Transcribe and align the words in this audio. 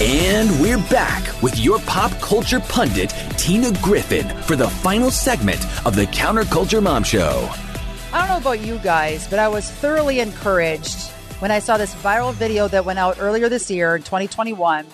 And 0.00 0.60
we're 0.60 0.78
back 0.78 1.42
with 1.42 1.58
your 1.58 1.80
pop 1.80 2.12
culture 2.20 2.60
pundit, 2.60 3.12
Tina 3.36 3.72
Griffin, 3.82 4.28
for 4.42 4.54
the 4.54 4.70
final 4.70 5.10
segment 5.10 5.58
of 5.84 5.96
the 5.96 6.04
Counterculture 6.04 6.80
Mom 6.80 7.02
Show. 7.02 7.50
I 8.12 8.20
don't 8.20 8.28
know 8.28 8.36
about 8.36 8.64
you 8.64 8.78
guys, 8.78 9.26
but 9.26 9.40
I 9.40 9.48
was 9.48 9.68
thoroughly 9.68 10.20
encouraged 10.20 11.10
when 11.40 11.50
I 11.50 11.58
saw 11.58 11.76
this 11.78 11.96
viral 11.96 12.32
video 12.32 12.68
that 12.68 12.84
went 12.84 13.00
out 13.00 13.16
earlier 13.18 13.48
this 13.48 13.72
year 13.72 13.96
in 13.96 14.04
2021. 14.04 14.86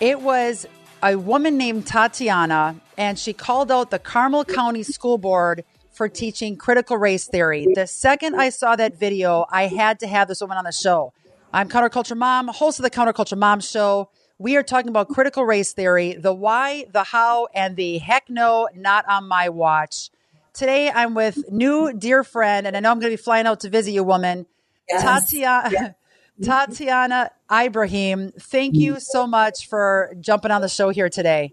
It 0.00 0.22
was 0.22 0.66
a 1.02 1.16
woman 1.16 1.58
named 1.58 1.86
Tatiana, 1.86 2.76
and 2.96 3.18
she 3.18 3.34
called 3.34 3.70
out 3.70 3.90
the 3.90 3.98
Carmel 3.98 4.46
County 4.46 4.82
School 4.82 5.18
Board 5.18 5.62
for 5.92 6.08
teaching 6.08 6.56
critical 6.56 6.96
race 6.96 7.26
theory. 7.26 7.66
The 7.74 7.86
second 7.86 8.40
I 8.40 8.48
saw 8.48 8.76
that 8.76 8.98
video, 8.98 9.44
I 9.50 9.66
had 9.66 10.00
to 10.00 10.06
have 10.06 10.26
this 10.26 10.40
woman 10.40 10.56
on 10.56 10.64
the 10.64 10.72
show. 10.72 11.12
I'm 11.52 11.68
Counterculture 11.68 12.16
Mom, 12.16 12.48
host 12.48 12.78
of 12.78 12.82
the 12.82 12.90
Counterculture 12.90 13.38
Mom 13.38 13.60
Show. 13.60 14.10
We 14.38 14.56
are 14.56 14.62
talking 14.62 14.88
about 14.88 15.08
critical 15.08 15.44
race 15.44 15.72
theory, 15.72 16.12
the 16.14 16.34
why, 16.34 16.84
the 16.92 17.04
how, 17.04 17.48
and 17.54 17.76
the 17.76 17.98
heck 17.98 18.28
no, 18.28 18.68
not 18.74 19.08
on 19.08 19.26
my 19.26 19.48
watch. 19.48 20.10
Today, 20.52 20.90
I'm 20.90 21.14
with 21.14 21.50
new 21.50 21.92
dear 21.92 22.24
friend, 22.24 22.66
and 22.66 22.76
I 22.76 22.80
know 22.80 22.90
I'm 22.90 22.98
going 22.98 23.10
to 23.10 23.16
be 23.16 23.22
flying 23.22 23.46
out 23.46 23.60
to 23.60 23.70
visit 23.70 23.92
you, 23.92 24.04
woman. 24.04 24.46
Yes. 24.88 25.02
Tatiana, 25.02 25.70
Yeah. 25.72 25.92
Tatiana 26.42 27.30
Ibrahim. 27.50 28.32
Thank 28.38 28.74
you 28.74 29.00
so 29.00 29.26
much 29.26 29.68
for 29.68 30.14
jumping 30.20 30.50
on 30.50 30.60
the 30.60 30.68
show 30.68 30.90
here 30.90 31.08
today. 31.08 31.52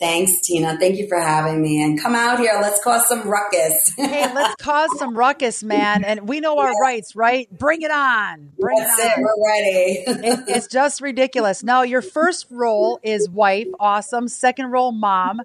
Thanks, 0.00 0.40
Tina. 0.42 0.76
Thank 0.78 0.96
you 0.98 1.08
for 1.08 1.18
having 1.20 1.62
me. 1.62 1.82
And 1.82 2.00
come 2.00 2.14
out 2.14 2.38
here. 2.38 2.58
Let's 2.60 2.82
cause 2.82 3.06
some 3.08 3.22
ruckus. 3.28 3.92
Hey, 3.96 4.32
let's 4.34 4.54
cause 4.56 4.90
some 4.98 5.16
ruckus, 5.16 5.62
man. 5.62 6.04
And 6.04 6.28
we 6.28 6.40
know 6.40 6.58
our 6.58 6.72
rights, 6.80 7.14
right? 7.16 7.48
Bring 7.56 7.82
it 7.82 7.90
on. 7.90 8.50
Bring 8.58 8.78
That's 8.78 8.98
it 8.98 9.12
it. 9.18 9.18
We're 9.18 9.46
ready. 9.46 10.26
It- 10.28 10.44
it's 10.48 10.66
just 10.66 11.00
ridiculous. 11.00 11.62
Now, 11.62 11.82
your 11.82 12.02
first 12.02 12.46
role 12.50 12.98
is 13.02 13.28
wife, 13.30 13.68
awesome. 13.80 14.28
Second 14.28 14.70
role, 14.70 14.92
mom. 14.92 15.40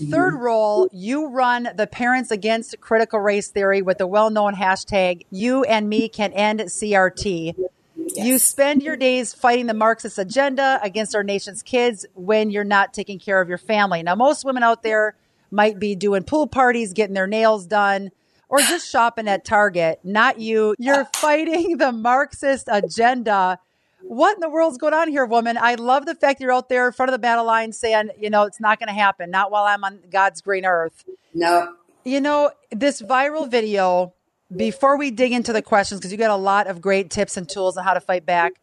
Mm-hmm. 0.00 0.10
Third 0.10 0.34
role, 0.34 0.88
you 0.92 1.28
run 1.28 1.68
the 1.76 1.86
Parents 1.86 2.30
Against 2.30 2.80
Critical 2.80 3.20
Race 3.20 3.48
Theory 3.48 3.82
with 3.82 3.98
the 3.98 4.06
well 4.06 4.30
known 4.30 4.54
hashtag, 4.54 5.22
You 5.30 5.64
and 5.64 5.88
Me 5.88 6.08
Can 6.08 6.32
End 6.32 6.60
CRT. 6.60 7.54
You 8.16 8.38
spend 8.38 8.82
your 8.82 8.96
days 8.96 9.34
fighting 9.34 9.66
the 9.66 9.74
Marxist 9.74 10.18
agenda 10.18 10.78
against 10.82 11.14
our 11.14 11.22
nation's 11.22 11.62
kids 11.62 12.06
when 12.14 12.50
you're 12.50 12.64
not 12.64 12.92
taking 12.94 13.18
care 13.18 13.40
of 13.40 13.48
your 13.48 13.58
family. 13.58 14.02
Now, 14.02 14.14
most 14.14 14.44
women 14.44 14.62
out 14.62 14.82
there 14.82 15.16
might 15.50 15.78
be 15.78 15.94
doing 15.94 16.22
pool 16.24 16.46
parties, 16.46 16.92
getting 16.92 17.14
their 17.14 17.26
nails 17.26 17.66
done, 17.66 18.10
or 18.48 18.58
just 18.60 18.90
shopping 18.90 19.28
at 19.28 19.44
Target. 19.44 20.00
Not 20.04 20.38
you. 20.40 20.74
You're 20.78 21.04
fighting 21.16 21.78
the 21.78 21.92
Marxist 21.92 22.68
agenda. 22.70 23.58
What 24.02 24.34
in 24.34 24.40
the 24.40 24.48
world's 24.50 24.78
going 24.78 24.94
on 24.94 25.08
here, 25.08 25.24
woman? 25.24 25.56
I 25.56 25.76
love 25.76 26.06
the 26.06 26.14
fact 26.14 26.40
you're 26.40 26.52
out 26.52 26.68
there 26.68 26.86
in 26.86 26.92
front 26.92 27.08
of 27.08 27.12
the 27.12 27.18
battle 27.20 27.44
line 27.44 27.72
saying, 27.72 28.10
you 28.18 28.30
know, 28.30 28.42
it's 28.44 28.60
not 28.60 28.78
going 28.78 28.88
to 28.88 28.94
happen. 28.94 29.30
Not 29.30 29.50
while 29.50 29.64
I'm 29.64 29.84
on 29.84 30.00
God's 30.10 30.40
green 30.40 30.64
earth. 30.64 31.04
no. 31.34 31.74
You 32.04 32.20
know, 32.20 32.50
this 32.72 33.00
viral 33.00 33.48
video, 33.48 34.12
before 34.56 34.96
we 34.96 35.10
dig 35.10 35.32
into 35.32 35.52
the 35.52 35.62
questions, 35.62 36.00
because 36.00 36.12
you 36.12 36.18
got 36.18 36.30
a 36.30 36.36
lot 36.36 36.66
of 36.66 36.80
great 36.80 37.10
tips 37.10 37.36
and 37.36 37.48
tools 37.48 37.76
on 37.76 37.84
how 37.84 37.94
to 37.94 38.00
fight 38.00 38.26
back, 38.26 38.54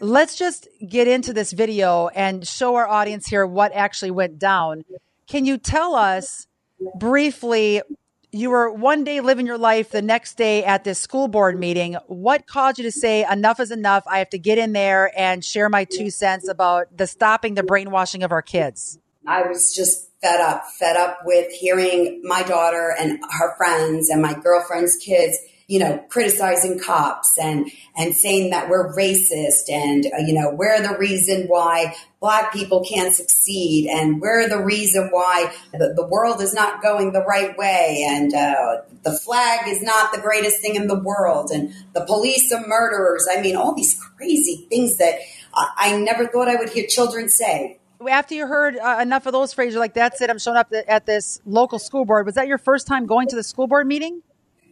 let's 0.00 0.36
just 0.36 0.68
get 0.88 1.08
into 1.08 1.32
this 1.32 1.52
video 1.52 2.08
and 2.08 2.46
show 2.46 2.74
our 2.76 2.86
audience 2.86 3.26
here 3.26 3.46
what 3.46 3.72
actually 3.72 4.10
went 4.10 4.38
down. 4.38 4.84
Can 5.26 5.44
you 5.44 5.58
tell 5.58 5.94
us 5.94 6.46
briefly? 6.96 7.82
You 8.32 8.50
were 8.50 8.70
one 8.70 9.04
day 9.04 9.20
living 9.20 9.46
your 9.46 9.56
life, 9.56 9.90
the 9.90 10.02
next 10.02 10.36
day 10.36 10.62
at 10.64 10.84
this 10.84 10.98
school 10.98 11.26
board 11.28 11.58
meeting. 11.58 11.96
What 12.06 12.46
caused 12.46 12.78
you 12.78 12.84
to 12.84 12.92
say, 12.92 13.24
enough 13.30 13.60
is 13.60 13.70
enough? 13.70 14.04
I 14.06 14.18
have 14.18 14.30
to 14.30 14.38
get 14.38 14.58
in 14.58 14.72
there 14.72 15.10
and 15.18 15.44
share 15.44 15.68
my 15.68 15.84
two 15.84 16.10
cents 16.10 16.48
about 16.48 16.94
the 16.96 17.06
stopping 17.06 17.54
the 17.54 17.62
brainwashing 17.62 18.22
of 18.22 18.32
our 18.32 18.42
kids. 18.42 18.98
I 19.26 19.42
was 19.42 19.74
just 19.74 20.05
fed 20.22 20.40
up, 20.40 20.64
fed 20.78 20.96
up 20.96 21.18
with 21.24 21.52
hearing 21.52 22.20
my 22.24 22.42
daughter 22.42 22.94
and 22.98 23.18
her 23.38 23.56
friends 23.56 24.08
and 24.08 24.22
my 24.22 24.34
girlfriend's 24.34 24.96
kids, 24.96 25.36
you 25.68 25.78
know, 25.80 25.98
criticizing 26.08 26.78
cops 26.78 27.36
and, 27.38 27.70
and 27.96 28.14
saying 28.14 28.50
that 28.50 28.68
we're 28.68 28.94
racist 28.96 29.68
and, 29.68 30.06
uh, 30.06 30.18
you 30.24 30.32
know, 30.32 30.54
we're 30.54 30.80
the 30.80 30.96
reason 30.96 31.46
why 31.48 31.94
black 32.20 32.52
people 32.52 32.84
can't 32.88 33.14
succeed 33.14 33.88
and 33.88 34.20
we're 34.20 34.48
the 34.48 34.62
reason 34.62 35.08
why 35.10 35.52
the, 35.72 35.92
the 35.94 36.06
world 36.06 36.40
is 36.40 36.54
not 36.54 36.82
going 36.82 37.12
the 37.12 37.24
right 37.24 37.56
way 37.58 38.06
and, 38.08 38.32
uh, 38.32 38.76
the 39.02 39.12
flag 39.12 39.68
is 39.68 39.82
not 39.82 40.12
the 40.12 40.20
greatest 40.20 40.60
thing 40.60 40.76
in 40.76 40.86
the 40.86 40.98
world 40.98 41.50
and 41.50 41.72
the 41.94 42.04
police 42.06 42.52
are 42.52 42.66
murderers. 42.66 43.28
I 43.30 43.40
mean, 43.40 43.56
all 43.56 43.74
these 43.74 44.00
crazy 44.16 44.66
things 44.68 44.96
that 44.98 45.18
I, 45.54 45.70
I 45.76 45.96
never 45.98 46.26
thought 46.26 46.48
I 46.48 46.56
would 46.56 46.70
hear 46.70 46.86
children 46.86 47.28
say. 47.28 47.78
After 48.08 48.34
you 48.34 48.46
heard 48.46 48.76
uh, 48.76 48.98
enough 49.00 49.26
of 49.26 49.32
those 49.32 49.52
phrases, 49.52 49.74
you're 49.74 49.82
like, 49.82 49.94
that's 49.94 50.20
it. 50.20 50.30
I'm 50.30 50.38
showing 50.38 50.56
up 50.56 50.70
th- 50.70 50.84
at 50.86 51.06
this 51.06 51.40
local 51.44 51.78
school 51.78 52.04
board. 52.04 52.26
Was 52.26 52.34
that 52.36 52.46
your 52.46 52.58
first 52.58 52.86
time 52.86 53.06
going 53.06 53.28
to 53.28 53.36
the 53.36 53.42
school 53.42 53.66
board 53.66 53.86
meeting? 53.86 54.22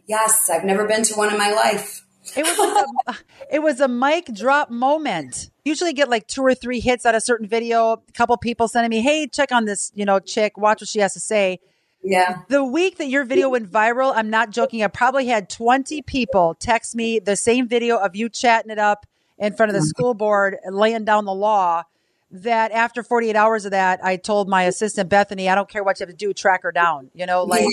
Yes, 0.07 0.49
I've 0.49 0.63
never 0.63 0.85
been 0.85 1.03
to 1.03 1.13
one 1.15 1.31
in 1.31 1.37
my 1.37 1.51
life. 1.51 2.05
It 2.35 2.43
was 2.43 2.57
like 2.57 2.85
a, 3.07 3.15
it 3.55 3.59
was 3.59 3.79
a 3.79 3.87
mic 3.87 4.33
drop 4.33 4.69
moment. 4.69 5.49
Usually 5.63 5.93
get 5.93 6.09
like 6.09 6.27
two 6.27 6.43
or 6.43 6.55
three 6.55 6.79
hits 6.79 7.05
at 7.05 7.15
a 7.15 7.21
certain 7.21 7.47
video. 7.47 7.93
A 7.93 8.11
couple 8.13 8.35
people 8.37 8.67
sending 8.67 8.89
me, 8.89 9.01
"Hey, 9.01 9.27
check 9.27 9.51
on 9.51 9.65
this, 9.65 9.91
you 9.95 10.05
know, 10.05 10.19
chick. 10.19 10.57
Watch 10.57 10.81
what 10.81 10.89
she 10.89 10.99
has 10.99 11.13
to 11.13 11.19
say." 11.19 11.59
Yeah. 12.03 12.41
The 12.49 12.63
week 12.63 12.97
that 12.97 13.07
your 13.07 13.25
video 13.25 13.49
went 13.49 13.71
viral, 13.71 14.13
I'm 14.15 14.29
not 14.29 14.51
joking. 14.51 14.83
I 14.83 14.87
probably 14.87 15.25
had 15.25 15.49
20 15.49 16.03
people 16.03 16.55
text 16.59 16.95
me 16.95 17.17
the 17.17 17.35
same 17.35 17.67
video 17.67 17.97
of 17.97 18.15
you 18.15 18.29
chatting 18.29 18.69
it 18.69 18.77
up 18.77 19.07
in 19.39 19.55
front 19.55 19.71
of 19.71 19.75
the 19.75 19.81
school 19.81 20.13
board, 20.13 20.57
laying 20.69 21.03
down 21.03 21.25
the 21.25 21.33
law. 21.33 21.83
That 22.31 22.71
after 22.71 23.03
48 23.03 23.35
hours 23.35 23.65
of 23.65 23.71
that, 23.71 24.03
I 24.03 24.17
told 24.17 24.49
my 24.49 24.63
assistant 24.63 25.09
Bethany, 25.09 25.47
I 25.47 25.55
don't 25.55 25.69
care 25.69 25.83
what 25.83 25.99
you 25.99 26.05
have 26.05 26.09
to 26.09 26.15
do, 26.15 26.33
track 26.33 26.63
her 26.63 26.71
down. 26.71 27.11
You 27.13 27.25
know, 27.25 27.43
like 27.43 27.67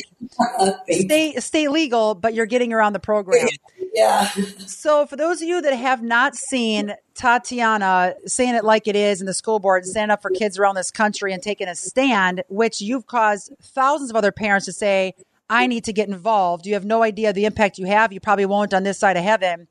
stay 0.90 1.34
stay 1.36 1.68
legal, 1.68 2.14
but 2.14 2.34
you're 2.34 2.46
getting 2.46 2.72
around 2.72 2.92
the 2.92 3.00
program. 3.00 3.48
yeah. 3.94 4.28
So, 4.66 5.06
for 5.06 5.16
those 5.16 5.42
of 5.42 5.48
you 5.48 5.62
that 5.62 5.74
have 5.74 6.02
not 6.02 6.36
seen 6.36 6.94
Tatiana 7.14 8.14
saying 8.26 8.54
it 8.54 8.64
like 8.64 8.86
it 8.86 8.94
is 8.94 9.20
in 9.20 9.26
the 9.26 9.34
school 9.34 9.58
board, 9.58 9.84
standing 9.84 10.12
up 10.12 10.22
for 10.22 10.30
kids 10.30 10.58
around 10.58 10.76
this 10.76 10.90
country 10.90 11.32
and 11.32 11.42
taking 11.42 11.69
a 11.69 11.74
stand, 11.74 12.44
which 12.48 12.80
you've 12.80 13.06
caused 13.06 13.52
thousands 13.60 14.10
of 14.10 14.16
other 14.16 14.32
parents 14.32 14.66
to 14.66 14.72
say, 14.72 15.14
I 15.48 15.66
need 15.66 15.84
to 15.84 15.92
get 15.92 16.08
involved. 16.08 16.66
You 16.66 16.74
have 16.74 16.84
no 16.84 17.02
idea 17.02 17.32
the 17.32 17.44
impact 17.44 17.78
you 17.78 17.86
have. 17.86 18.12
You 18.12 18.20
probably 18.20 18.46
won't 18.46 18.72
on 18.72 18.84
this 18.84 18.98
side 18.98 19.16
of 19.16 19.24
heaven. 19.24 19.69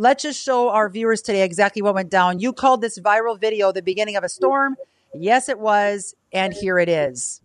Let's 0.00 0.22
just 0.22 0.40
show 0.40 0.68
our 0.68 0.88
viewers 0.88 1.22
today 1.22 1.42
exactly 1.42 1.82
what 1.82 1.92
went 1.92 2.08
down. 2.08 2.38
You 2.38 2.52
called 2.52 2.82
this 2.82 3.00
viral 3.00 3.36
video 3.36 3.72
the 3.72 3.82
beginning 3.82 4.14
of 4.14 4.22
a 4.22 4.28
storm. 4.28 4.76
Yes, 5.12 5.48
it 5.48 5.58
was. 5.58 6.14
And 6.32 6.54
here 6.54 6.78
it 6.78 6.88
is. 6.88 7.40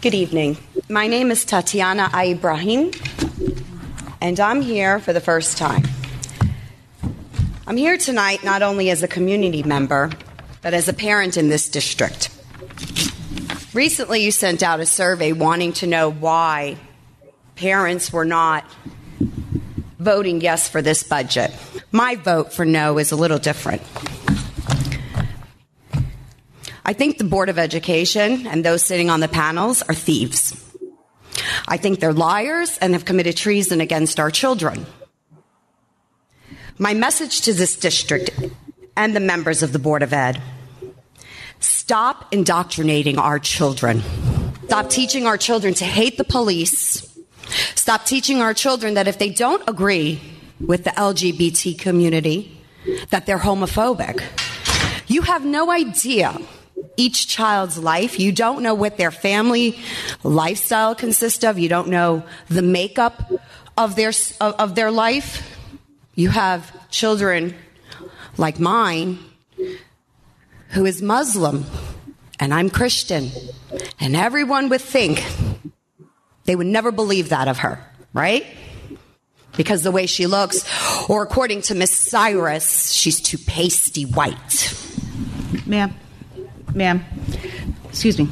Good 0.00 0.14
evening. 0.14 0.56
My 0.88 1.06
name 1.06 1.30
is 1.30 1.44
Tatiana 1.44 2.10
Ibrahim, 2.12 2.90
and 4.20 4.40
I'm 4.40 4.60
here 4.60 4.98
for 4.98 5.12
the 5.12 5.20
first 5.20 5.58
time. 5.58 5.84
I'm 7.68 7.76
here 7.76 7.96
tonight 7.96 8.42
not 8.42 8.60
only 8.60 8.90
as 8.90 9.04
a 9.04 9.08
community 9.08 9.62
member, 9.62 10.10
but 10.60 10.74
as 10.74 10.88
a 10.88 10.92
parent 10.92 11.36
in 11.36 11.50
this 11.50 11.68
district. 11.68 12.30
Recently, 13.74 14.24
you 14.24 14.32
sent 14.32 14.64
out 14.64 14.80
a 14.80 14.86
survey 14.86 15.30
wanting 15.30 15.72
to 15.74 15.86
know 15.86 16.10
why 16.10 16.78
parents 17.54 18.12
were 18.12 18.24
not 18.24 18.64
voting 19.98 20.40
yes 20.40 20.68
for 20.68 20.80
this 20.80 21.02
budget. 21.02 21.52
My 21.92 22.14
vote 22.14 22.52
for 22.52 22.64
no 22.64 22.98
is 22.98 23.12
a 23.12 23.16
little 23.16 23.38
different. 23.38 23.82
I 26.84 26.92
think 26.94 27.18
the 27.18 27.24
Board 27.24 27.48
of 27.48 27.58
Education 27.58 28.46
and 28.46 28.64
those 28.64 28.82
sitting 28.82 29.10
on 29.10 29.20
the 29.20 29.28
panels 29.28 29.82
are 29.82 29.94
thieves. 29.94 30.64
I 31.66 31.76
think 31.76 32.00
they're 32.00 32.12
liars 32.12 32.78
and 32.78 32.94
have 32.94 33.04
committed 33.04 33.36
treason 33.36 33.80
against 33.80 34.18
our 34.18 34.30
children. 34.30 34.86
My 36.78 36.94
message 36.94 37.42
to 37.42 37.52
this 37.52 37.76
district 37.76 38.30
and 38.96 39.14
the 39.14 39.20
members 39.20 39.62
of 39.62 39.72
the 39.72 39.78
Board 39.78 40.02
of 40.02 40.12
Ed 40.12 40.40
stop 41.60 42.32
indoctrinating 42.32 43.18
our 43.18 43.38
children. 43.38 44.02
Stop 44.66 44.90
teaching 44.90 45.26
our 45.26 45.36
children 45.36 45.74
to 45.74 45.84
hate 45.84 46.16
the 46.18 46.24
police. 46.24 47.07
Stop 47.74 48.04
teaching 48.04 48.40
our 48.40 48.54
children 48.54 48.94
that 48.94 49.08
if 49.08 49.18
they 49.18 49.30
don't 49.30 49.62
agree 49.68 50.20
with 50.60 50.84
the 50.84 50.90
LGBT 50.90 51.78
community, 51.78 52.60
that 53.10 53.26
they're 53.26 53.38
homophobic. 53.38 54.22
You 55.06 55.22
have 55.22 55.44
no 55.44 55.70
idea 55.70 56.36
each 56.96 57.28
child's 57.28 57.78
life. 57.78 58.18
You 58.18 58.32
don't 58.32 58.62
know 58.62 58.74
what 58.74 58.96
their 58.96 59.10
family 59.10 59.78
lifestyle 60.22 60.94
consists 60.94 61.44
of. 61.44 61.58
You 61.58 61.68
don't 61.68 61.88
know 61.88 62.24
the 62.48 62.62
makeup 62.62 63.32
of 63.76 63.96
their, 63.96 64.12
of, 64.40 64.54
of 64.54 64.74
their 64.74 64.90
life. 64.90 65.56
You 66.14 66.30
have 66.30 66.90
children 66.90 67.54
like 68.36 68.58
mine 68.58 69.18
who 70.70 70.84
is 70.84 71.00
Muslim 71.00 71.64
and 72.40 72.52
I'm 72.52 72.70
Christian. 72.70 73.30
And 74.00 74.16
everyone 74.16 74.68
would 74.68 74.80
think 74.80 75.24
they 76.48 76.56
would 76.56 76.66
never 76.66 76.90
believe 76.90 77.28
that 77.28 77.46
of 77.46 77.58
her, 77.58 77.78
right? 78.12 78.46
because 79.58 79.82
the 79.82 79.90
way 79.90 80.06
she 80.06 80.26
looks, 80.26 80.64
or 81.10 81.22
according 81.22 81.60
to 81.62 81.74
Miss 81.74 81.90
Cyrus, 81.90 82.92
she's 82.92 83.20
too 83.20 83.36
pasty 83.36 84.04
white. 84.04 84.72
Ma'am, 85.66 85.92
ma'am, 86.74 87.04
excuse 87.88 88.18
me. 88.18 88.28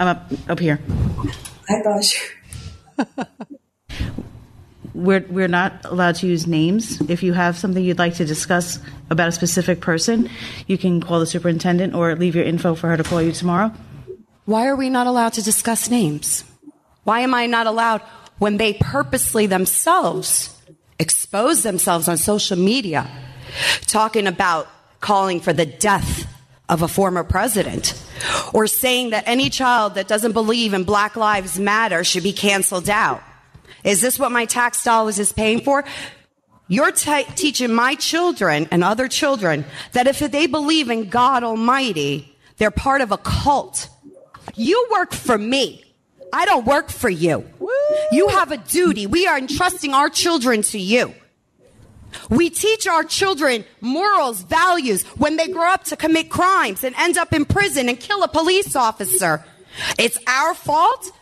I'm 0.00 0.08
up 0.08 0.32
up 0.48 0.58
here. 0.58 0.80
Hi, 1.68 1.82
Bosh. 1.84 2.34
We're 4.94 5.26
we're 5.28 5.46
not 5.46 5.84
allowed 5.84 6.14
to 6.16 6.26
use 6.26 6.46
names. 6.46 7.02
If 7.02 7.22
you 7.22 7.34
have 7.34 7.58
something 7.58 7.84
you'd 7.84 7.98
like 7.98 8.14
to 8.14 8.24
discuss 8.24 8.80
about 9.10 9.28
a 9.28 9.32
specific 9.32 9.82
person, 9.82 10.30
you 10.66 10.78
can 10.78 11.02
call 11.02 11.20
the 11.20 11.26
superintendent 11.26 11.94
or 11.94 12.16
leave 12.16 12.34
your 12.34 12.44
info 12.44 12.74
for 12.74 12.88
her 12.88 12.96
to 12.96 13.04
call 13.04 13.20
you 13.20 13.32
tomorrow. 13.32 13.70
Why 14.46 14.68
are 14.68 14.74
we 14.74 14.88
not 14.88 15.06
allowed 15.06 15.34
to 15.34 15.42
discuss 15.42 15.90
names? 15.90 16.44
Why 17.06 17.20
am 17.20 17.34
I 17.34 17.46
not 17.46 17.68
allowed 17.68 18.02
when 18.38 18.56
they 18.56 18.72
purposely 18.72 19.46
themselves 19.46 20.60
expose 20.98 21.62
themselves 21.62 22.08
on 22.08 22.16
social 22.16 22.58
media 22.58 23.08
talking 23.82 24.26
about 24.26 24.66
calling 24.98 25.38
for 25.38 25.52
the 25.52 25.64
death 25.64 26.26
of 26.68 26.82
a 26.82 26.88
former 26.88 27.22
president 27.22 27.94
or 28.52 28.66
saying 28.66 29.10
that 29.10 29.22
any 29.28 29.50
child 29.50 29.94
that 29.94 30.08
doesn't 30.08 30.32
believe 30.32 30.74
in 30.74 30.82
Black 30.82 31.14
Lives 31.14 31.60
Matter 31.60 32.02
should 32.02 32.24
be 32.24 32.32
canceled 32.32 32.90
out? 32.90 33.22
Is 33.84 34.00
this 34.00 34.18
what 34.18 34.32
my 34.32 34.44
tax 34.44 34.82
dollars 34.82 35.20
is 35.20 35.32
paying 35.32 35.60
for? 35.60 35.84
You're 36.66 36.90
t- 36.90 37.22
teaching 37.36 37.72
my 37.72 37.94
children 37.94 38.66
and 38.72 38.82
other 38.82 39.06
children 39.06 39.64
that 39.92 40.08
if 40.08 40.18
they 40.18 40.48
believe 40.48 40.90
in 40.90 41.08
God 41.08 41.44
Almighty, 41.44 42.36
they're 42.56 42.72
part 42.72 43.00
of 43.00 43.12
a 43.12 43.18
cult. 43.18 43.88
You 44.56 44.88
work 44.90 45.12
for 45.12 45.38
me. 45.38 45.85
I 46.32 46.44
don't 46.44 46.66
work 46.66 46.90
for 46.90 47.08
you. 47.08 47.48
You 48.12 48.28
have 48.28 48.52
a 48.52 48.56
duty. 48.56 49.06
We 49.06 49.26
are 49.26 49.38
entrusting 49.38 49.94
our 49.94 50.08
children 50.08 50.62
to 50.62 50.78
you. 50.78 51.14
We 52.30 52.50
teach 52.50 52.86
our 52.86 53.04
children 53.04 53.64
morals, 53.80 54.42
values 54.42 55.02
when 55.18 55.36
they 55.36 55.48
grow 55.48 55.70
up 55.70 55.84
to 55.84 55.96
commit 55.96 56.30
crimes 56.30 56.84
and 56.84 56.94
end 56.96 57.18
up 57.18 57.32
in 57.32 57.44
prison 57.44 57.88
and 57.88 57.98
kill 57.98 58.22
a 58.22 58.28
police 58.28 58.74
officer. 58.74 59.44
It's 59.98 60.18
our 60.26 60.54
fault? 60.54 61.12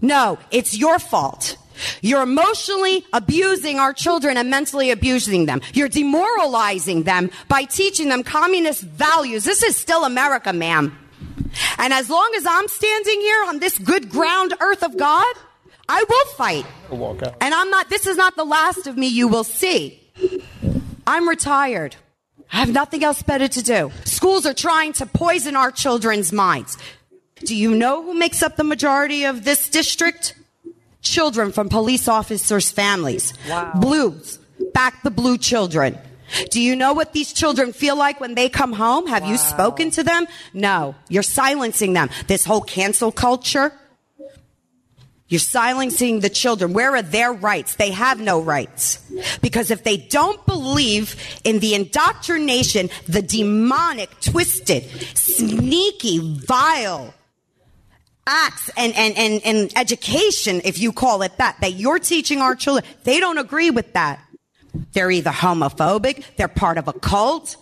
No, 0.00 0.38
it's 0.50 0.76
your 0.76 0.98
fault. 0.98 1.56
You're 2.00 2.22
emotionally 2.22 3.04
abusing 3.12 3.78
our 3.78 3.92
children 3.92 4.36
and 4.36 4.50
mentally 4.50 4.90
abusing 4.90 5.46
them. 5.46 5.60
You're 5.74 5.88
demoralizing 5.88 7.04
them 7.04 7.30
by 7.48 7.64
teaching 7.64 8.08
them 8.08 8.22
communist 8.22 8.82
values. 8.82 9.44
This 9.44 9.62
is 9.62 9.76
still 9.76 10.04
America, 10.04 10.52
ma'am. 10.52 10.96
And 11.78 11.92
as 11.92 12.08
long 12.10 12.32
as 12.36 12.46
I'm 12.46 12.68
standing 12.68 13.20
here 13.20 13.44
on 13.48 13.58
this 13.58 13.78
good 13.78 14.10
ground 14.10 14.54
earth 14.60 14.82
of 14.82 14.96
God, 14.96 15.34
I 15.88 16.04
will 16.08 16.26
fight. 16.34 16.66
And 17.40 17.54
I'm 17.54 17.70
not, 17.70 17.88
this 17.88 18.06
is 18.06 18.16
not 18.16 18.36
the 18.36 18.44
last 18.44 18.86
of 18.86 18.96
me 18.96 19.06
you 19.06 19.28
will 19.28 19.44
see. 19.44 20.00
I'm 21.06 21.28
retired. 21.28 21.96
I 22.52 22.56
have 22.56 22.70
nothing 22.70 23.04
else 23.04 23.22
better 23.22 23.48
to 23.48 23.62
do. 23.62 23.92
Schools 24.04 24.46
are 24.46 24.54
trying 24.54 24.92
to 24.94 25.06
poison 25.06 25.56
our 25.56 25.70
children's 25.70 26.32
minds. 26.32 26.78
Do 27.36 27.54
you 27.54 27.74
know 27.74 28.02
who 28.02 28.14
makes 28.14 28.42
up 28.42 28.56
the 28.56 28.64
majority 28.64 29.24
of 29.24 29.44
this 29.44 29.68
district? 29.68 30.34
Children 31.00 31.52
from 31.52 31.68
police 31.68 32.08
officers' 32.08 32.70
families. 32.70 33.32
Wow. 33.48 33.72
Blues. 33.76 34.38
Back 34.74 35.02
the 35.02 35.10
blue 35.10 35.38
children. 35.38 35.98
Do 36.50 36.60
you 36.60 36.76
know 36.76 36.92
what 36.92 37.12
these 37.12 37.32
children 37.32 37.72
feel 37.72 37.96
like 37.96 38.20
when 38.20 38.34
they 38.34 38.48
come 38.48 38.72
home? 38.72 39.06
Have 39.06 39.26
you 39.26 39.36
spoken 39.36 39.90
to 39.92 40.02
them? 40.02 40.26
No. 40.52 40.94
You're 41.08 41.22
silencing 41.22 41.92
them. 41.92 42.10
This 42.26 42.44
whole 42.44 42.60
cancel 42.60 43.12
culture. 43.12 43.72
You're 45.28 45.40
silencing 45.40 46.20
the 46.20 46.30
children. 46.30 46.72
Where 46.72 46.96
are 46.96 47.02
their 47.02 47.32
rights? 47.32 47.76
They 47.76 47.90
have 47.90 48.18
no 48.18 48.40
rights. 48.40 48.98
Because 49.42 49.70
if 49.70 49.84
they 49.84 49.98
don't 49.98 50.44
believe 50.46 51.16
in 51.44 51.58
the 51.58 51.74
indoctrination, 51.74 52.88
the 53.06 53.20
demonic, 53.20 54.08
twisted, 54.20 54.84
sneaky, 55.14 56.18
vile 56.18 57.12
acts 58.26 58.70
and, 58.76 58.94
and, 58.94 59.16
and, 59.18 59.42
and 59.44 59.72
education, 59.76 60.62
if 60.64 60.78
you 60.78 60.92
call 60.92 61.22
it 61.22 61.36
that, 61.38 61.56
that 61.60 61.74
you're 61.74 61.98
teaching 61.98 62.40
our 62.40 62.54
children, 62.54 62.84
they 63.04 63.20
don't 63.20 63.38
agree 63.38 63.70
with 63.70 63.92
that. 63.94 64.20
They're 64.92 65.10
either 65.10 65.30
homophobic, 65.30 66.24
they're 66.36 66.48
part 66.48 66.78
of 66.78 66.88
a 66.88 66.92
cult, 66.92 67.56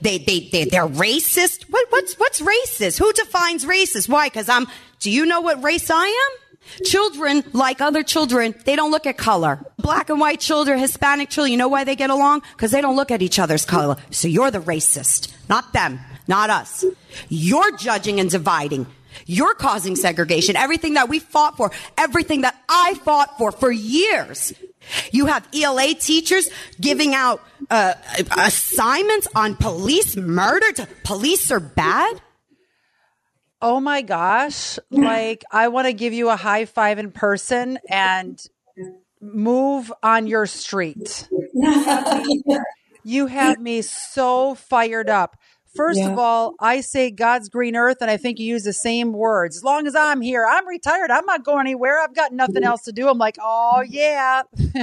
they, 0.00 0.18
they, 0.18 0.48
they, 0.52 0.64
they're 0.64 0.86
racist. 0.86 1.64
What, 1.70 1.86
what's, 1.90 2.14
what's 2.14 2.40
racist? 2.40 2.98
Who 2.98 3.12
defines 3.12 3.64
racist? 3.64 4.08
Why? 4.08 4.28
Cause 4.28 4.48
I'm, 4.48 4.66
do 4.98 5.10
you 5.10 5.26
know 5.26 5.40
what 5.40 5.62
race 5.62 5.90
I 5.90 6.06
am? 6.06 6.84
Children, 6.84 7.42
like 7.52 7.80
other 7.80 8.02
children, 8.02 8.54
they 8.64 8.76
don't 8.76 8.90
look 8.90 9.06
at 9.06 9.16
color. 9.16 9.64
Black 9.78 10.10
and 10.10 10.20
white 10.20 10.40
children, 10.40 10.78
Hispanic 10.78 11.30
children, 11.30 11.52
you 11.52 11.58
know 11.58 11.68
why 11.68 11.84
they 11.84 11.96
get 11.96 12.10
along? 12.10 12.42
Cause 12.58 12.70
they 12.70 12.80
don't 12.80 12.96
look 12.96 13.10
at 13.10 13.22
each 13.22 13.38
other's 13.38 13.64
color. 13.64 13.96
So 14.10 14.28
you're 14.28 14.50
the 14.50 14.60
racist, 14.60 15.32
not 15.48 15.72
them, 15.72 16.00
not 16.28 16.50
us. 16.50 16.84
You're 17.28 17.76
judging 17.76 18.20
and 18.20 18.30
dividing. 18.30 18.86
You're 19.26 19.54
causing 19.54 19.96
segregation. 19.96 20.56
Everything 20.56 20.94
that 20.94 21.08
we 21.08 21.18
fought 21.18 21.56
for, 21.56 21.70
everything 21.96 22.42
that 22.42 22.56
I 22.68 22.94
fought 23.04 23.38
for 23.38 23.52
for 23.52 23.70
years. 23.70 24.52
You 25.12 25.26
have 25.26 25.46
ELA 25.54 25.94
teachers 25.94 26.48
giving 26.80 27.14
out 27.14 27.42
uh, 27.70 27.94
assignments 28.36 29.28
on 29.34 29.56
police 29.56 30.16
murder. 30.16 30.72
To, 30.72 30.88
police 31.04 31.50
are 31.50 31.60
bad. 31.60 32.20
Oh 33.62 33.80
my 33.80 34.02
gosh. 34.02 34.78
Like, 34.90 35.44
I 35.50 35.68
want 35.68 35.86
to 35.86 35.92
give 35.92 36.12
you 36.12 36.30
a 36.30 36.36
high 36.36 36.64
five 36.64 36.98
in 36.98 37.12
person 37.12 37.78
and 37.88 38.42
move 39.20 39.92
on 40.02 40.26
your 40.26 40.46
street. 40.46 41.28
you 43.04 43.26
have 43.26 43.60
me 43.60 43.82
so 43.82 44.54
fired 44.54 45.10
up. 45.10 45.36
First 45.74 46.00
Yeah. 46.00 46.10
of 46.12 46.18
all, 46.18 46.54
I 46.58 46.80
say 46.80 47.10
God's 47.12 47.48
green 47.48 47.76
earth, 47.76 47.98
and 48.00 48.10
I 48.10 48.16
think 48.16 48.38
you 48.40 48.46
use 48.46 48.64
the 48.64 48.72
same 48.72 49.12
words. 49.12 49.56
As 49.56 49.62
long 49.64 49.86
as 49.86 49.94
I'm 49.94 50.20
here, 50.20 50.44
I'm 50.44 50.66
retired. 50.66 51.10
I'm 51.12 51.24
not 51.26 51.44
going 51.44 51.60
anywhere. 51.60 52.00
I've 52.00 52.14
got 52.14 52.32
nothing 52.32 52.64
else 52.64 52.82
to 52.82 52.92
do. 52.92 53.08
I'm 53.08 53.18
like, 53.18 53.36
oh, 53.40 53.84
yeah. 53.88 54.42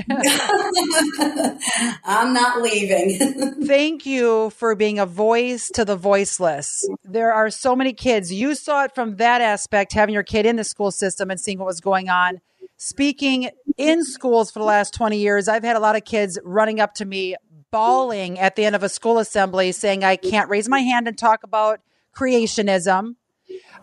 I'm 2.05 2.33
not 2.33 2.61
leaving. 2.61 3.65
Thank 3.65 4.05
you 4.05 4.49
for 4.51 4.75
being 4.75 4.99
a 4.99 5.05
voice 5.05 5.69
to 5.73 5.83
the 5.85 5.95
voiceless. 5.95 6.87
There 7.03 7.33
are 7.33 7.49
so 7.49 7.75
many 7.75 7.93
kids. 7.93 8.31
You 8.31 8.55
saw 8.55 8.83
it 8.85 8.95
from 8.95 9.17
that 9.17 9.41
aspect, 9.41 9.93
having 9.93 10.13
your 10.13 10.23
kid 10.23 10.45
in 10.45 10.55
the 10.55 10.63
school 10.63 10.91
system 10.91 11.29
and 11.29 11.39
seeing 11.39 11.59
what 11.59 11.65
was 11.67 11.81
going 11.81 12.09
on. 12.09 12.39
Speaking 12.79 13.49
in 13.77 14.03
schools 14.03 14.51
for 14.51 14.59
the 14.59 14.65
last 14.65 14.93
20 14.93 15.17
years, 15.17 15.47
I've 15.47 15.63
had 15.63 15.75
a 15.75 15.79
lot 15.79 15.95
of 15.95 16.05
kids 16.05 16.37
running 16.43 16.79
up 16.79 16.93
to 16.95 17.05
me, 17.05 17.35
bawling 17.71 18.39
at 18.39 18.55
the 18.55 18.65
end 18.65 18.75
of 18.75 18.83
a 18.83 18.89
school 18.89 19.19
assembly, 19.19 19.71
saying, 19.71 20.03
I 20.03 20.15
can't 20.15 20.49
raise 20.49 20.69
my 20.69 20.79
hand 20.79 21.07
and 21.07 21.17
talk 21.17 21.43
about 21.43 21.81
creationism. 22.15 23.15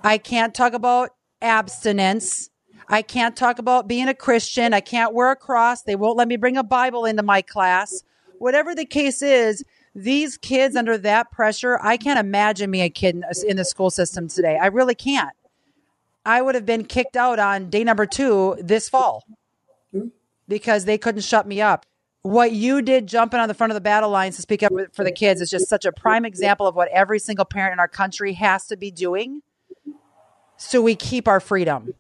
I 0.03 0.19
can't 0.19 0.55
talk 0.55 0.73
about 0.73 1.11
abstinence. 1.41 2.51
I 2.89 3.03
can't 3.03 3.37
talk 3.37 3.59
about 3.59 3.89
being 3.89 4.09
a 4.09 4.15
Christian. 4.15 4.75
I 4.75 4.81
can't 4.81 5.15
wear 5.15 5.31
a 5.31 5.37
cross. 5.37 5.83
They 5.83 5.97
won't 5.97 6.19
let 6.19 6.29
me 6.29 6.37
bring 6.37 6.57
a 6.57 6.65
Bible 6.65 7.05
into 7.05 7.23
my 7.23 7.43
class. 7.43 8.03
Whatever 8.39 8.75
the 8.75 8.85
case 8.85 9.23
is, 9.23 9.65
these 9.95 10.37
kids 10.37 10.77
under 10.77 10.99
that 10.99 11.31
pressure, 11.31 11.79
I 11.81 11.97
can't 11.97 12.19
imagine 12.19 12.71
me 12.71 12.83
a 12.83 12.91
kid 12.91 13.15
in- 13.17 13.25
in 13.49 13.57
the 13.57 13.65
school 13.65 13.91
system 13.91 14.29
today. 14.29 14.59
I 14.61 14.67
really 14.67 14.95
can't. 14.95 15.35
I 16.27 16.43
would 16.43 16.55
have 16.55 16.67
been 16.67 16.85
kicked 16.85 17.17
out 17.17 17.39
on 17.39 17.71
day 17.71 17.85
number 17.85 18.07
two 18.07 18.57
this 18.61 18.89
fall 18.89 19.25
hmm? 19.93 20.09
because 20.49 20.85
they 20.85 20.99
couldn't 20.99 21.21
shut 21.21 21.47
me 21.47 21.61
up. 21.61 21.87
What 22.25 22.53
you 22.53 22.81
did 22.81 23.07
jumping 23.07 23.39
on 23.39 23.49
the 23.49 23.55
front 23.55 23.71
of 23.71 23.75
the 23.75 23.83
battle 23.83 24.09
lines 24.09 24.37
to 24.37 24.43
speak 24.43 24.63
up 24.63 24.73
for 24.95 25.05
the 25.05 25.13
kids 25.13 25.43
is 25.43 25.51
just 25.51 25.69
such 25.69 25.85
a 25.85 25.93
prime 25.93 26.25
example 26.25 26.67
of 26.67 26.75
what 26.75 26.89
every 26.89 27.19
single 27.19 27.45
parent 27.45 27.75
in 27.75 27.79
our 27.79 27.87
country 27.87 28.33
has 28.33 28.67
to 28.69 28.79
be 28.79 28.91
doing 28.91 29.43
so 30.57 30.81
we 30.81 30.95
keep 30.95 31.29
our 31.29 31.39
freedom. 31.39 31.95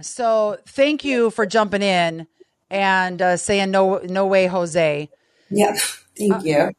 So 0.00 0.58
thank 0.66 1.04
you 1.04 1.30
for 1.30 1.46
jumping 1.46 1.82
in 1.82 2.26
and 2.70 3.22
uh, 3.22 3.36
saying 3.36 3.70
no, 3.70 3.98
no 3.98 4.26
way, 4.26 4.46
Jose. 4.46 5.08
yep. 5.50 5.76
Thank 6.18 6.44
you. 6.44 6.72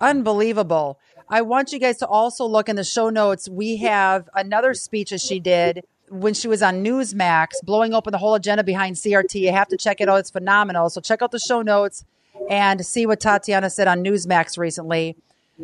Unbelievable. 0.00 0.98
I 1.28 1.40
want 1.40 1.72
you 1.72 1.78
guys 1.78 1.96
to 1.98 2.06
also 2.06 2.44
look 2.44 2.68
in 2.68 2.76
the 2.76 2.84
show 2.84 3.08
notes. 3.08 3.48
We 3.48 3.78
have 3.78 4.28
another 4.34 4.74
speech 4.74 5.10
that 5.10 5.22
she 5.22 5.40
did 5.40 5.84
when 6.14 6.32
she 6.32 6.46
was 6.46 6.62
on 6.62 6.84
Newsmax, 6.84 7.48
blowing 7.64 7.92
open 7.92 8.12
the 8.12 8.18
whole 8.18 8.34
agenda 8.34 8.62
behind 8.62 8.96
CRT. 8.96 9.40
You 9.40 9.52
have 9.52 9.68
to 9.68 9.76
check 9.76 10.00
it 10.00 10.08
out. 10.08 10.20
It's 10.20 10.30
phenomenal. 10.30 10.88
So 10.90 11.00
check 11.00 11.22
out 11.22 11.32
the 11.32 11.40
show 11.40 11.60
notes 11.60 12.04
and 12.48 12.84
see 12.86 13.04
what 13.04 13.20
Tatiana 13.20 13.68
said 13.68 13.88
on 13.88 14.04
Newsmax 14.04 14.56
recently. 14.56 15.16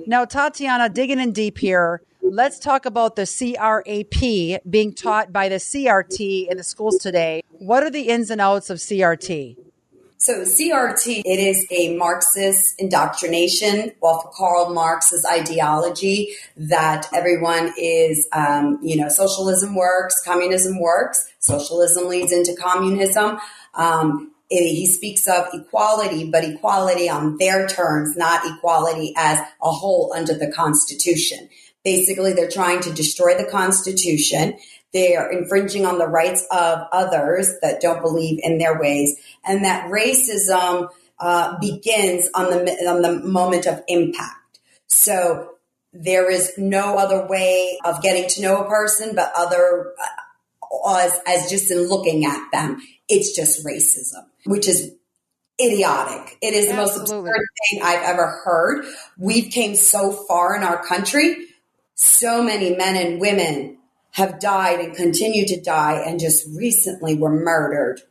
Now, 0.07 0.25
Tatiana, 0.25 0.89
digging 0.89 1.21
in 1.21 1.33
deep 1.33 1.59
here, 1.59 2.03
let's 2.23 2.59
talk 2.59 2.85
about 2.85 3.17
the 3.17 3.27
CRAP 3.27 4.63
being 4.69 4.93
taught 4.93 5.33
by 5.33 5.49
the 5.49 5.57
CRT 5.57 6.49
in 6.49 6.57
the 6.57 6.65
schools 6.65 6.99
today. 6.99 7.43
What 7.51 7.83
are 7.83 7.91
the 7.91 8.09
ins 8.09 8.31
and 8.31 8.41
outs 8.41 8.71
of 8.71 8.79
CRT? 8.79 9.57
So 10.23 10.43
CRT, 10.43 11.23
it 11.25 11.39
is 11.39 11.67
a 11.71 11.97
Marxist 11.97 12.79
indoctrination 12.79 13.93
off 14.03 14.23
for 14.25 14.31
Karl 14.37 14.75
Marx's 14.75 15.25
ideology 15.25 16.37
that 16.59 17.09
everyone 17.15 17.73
is, 17.79 18.29
um, 18.33 18.79
you 18.83 18.99
know, 18.99 19.09
socialism 19.09 19.75
works, 19.75 20.23
communism 20.23 20.79
works, 20.79 21.27
socialism 21.39 22.07
leads 22.07 22.33
into 22.33 22.55
communism. 22.55 23.39
Um, 23.73 24.33
he 24.51 24.87
speaks 24.87 25.27
of 25.27 25.47
equality, 25.55 26.31
but 26.31 26.45
equality 26.45 27.09
on 27.09 27.39
their 27.39 27.67
terms, 27.67 28.15
not 28.15 28.45
equality 28.45 29.15
as 29.17 29.39
a 29.39 29.71
whole 29.71 30.13
under 30.15 30.35
the 30.35 30.53
Constitution. 30.53 31.49
Basically, 31.83 32.35
they're 32.35 32.51
trying 32.51 32.81
to 32.81 32.93
destroy 32.93 33.39
the 33.39 33.51
Constitution. 33.51 34.59
They 34.93 35.17
are 35.17 35.31
infringing 35.31 35.87
on 35.87 35.99
the 35.99 36.09
rights 36.09 36.47
of 36.51 36.87
others 36.93 37.55
that 37.63 37.81
don't 37.81 38.03
believe 38.03 38.41
in 38.43 38.59
their 38.59 38.79
ways, 38.79 39.17
and 39.45 39.65
that 39.65 39.91
racism 39.91 40.89
uh, 41.19 41.59
begins 41.61 42.29
on 42.35 42.51
the 42.51 42.73
on 42.89 43.03
the 43.03 43.21
moment 43.21 43.67
of 43.67 43.83
impact. 43.87 44.59
So 44.89 45.51
there 45.93 46.31
is 46.31 46.53
no 46.57 46.97
other 46.97 47.27
way 47.27 47.79
of 47.85 48.03
getting 48.03 48.29
to 48.31 48.43
know 48.43 48.65
a 48.65 48.69
person, 48.69 49.15
but 49.15 49.33
other 49.37 49.93
uh, 50.01 50.97
as, 50.97 51.19
as 51.27 51.51
just 51.51 51.71
in 51.71 51.89
looking 51.89 52.25
at 52.25 52.51
them. 52.53 52.81
It's 53.09 53.35
just 53.35 53.65
racism, 53.65 54.25
which 54.47 54.69
is 54.69 54.93
idiotic. 55.61 56.39
It 56.41 56.55
is 56.55 56.69
the 56.69 56.75
most 56.75 56.97
absurd 56.97 57.25
thing 57.25 57.83
I've 57.83 58.03
ever 58.03 58.41
heard. 58.45 58.85
We've 59.19 59.51
came 59.51 59.75
so 59.75 60.13
far 60.13 60.57
in 60.57 60.63
our 60.63 60.85
country. 60.85 61.37
So 61.95 62.43
many 62.43 62.77
men 62.77 62.97
and 62.97 63.21
women 63.21 63.79
have 64.21 64.39
died 64.39 64.81
and 64.81 64.95
continue 64.95 65.47
to 65.47 65.61
die 65.61 66.03
and 66.07 66.21
just 66.21 66.47
recently 66.57 67.17
were 67.17 67.33
murdered 67.33 68.03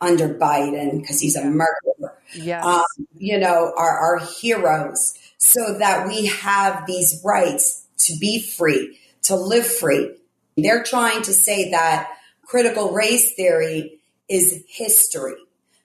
under 0.00 0.28
Biden 0.28 1.00
because 1.00 1.20
he's 1.20 1.36
a 1.36 1.44
murderer. 1.44 2.16
Yes. 2.34 2.64
Um, 2.64 3.06
you 3.16 3.38
know, 3.38 3.72
our, 3.76 3.98
our 3.98 4.18
heroes 4.40 5.14
so 5.38 5.78
that 5.78 6.06
we 6.06 6.26
have 6.26 6.86
these 6.86 7.22
rights 7.24 7.86
to 8.06 8.16
be 8.20 8.40
free, 8.40 8.98
to 9.22 9.36
live 9.36 9.66
free. 9.66 10.14
They're 10.56 10.84
trying 10.84 11.22
to 11.22 11.32
say 11.32 11.70
that 11.70 12.10
critical 12.44 12.92
race 12.92 13.34
theory 13.34 14.00
is 14.28 14.64
history. 14.68 15.36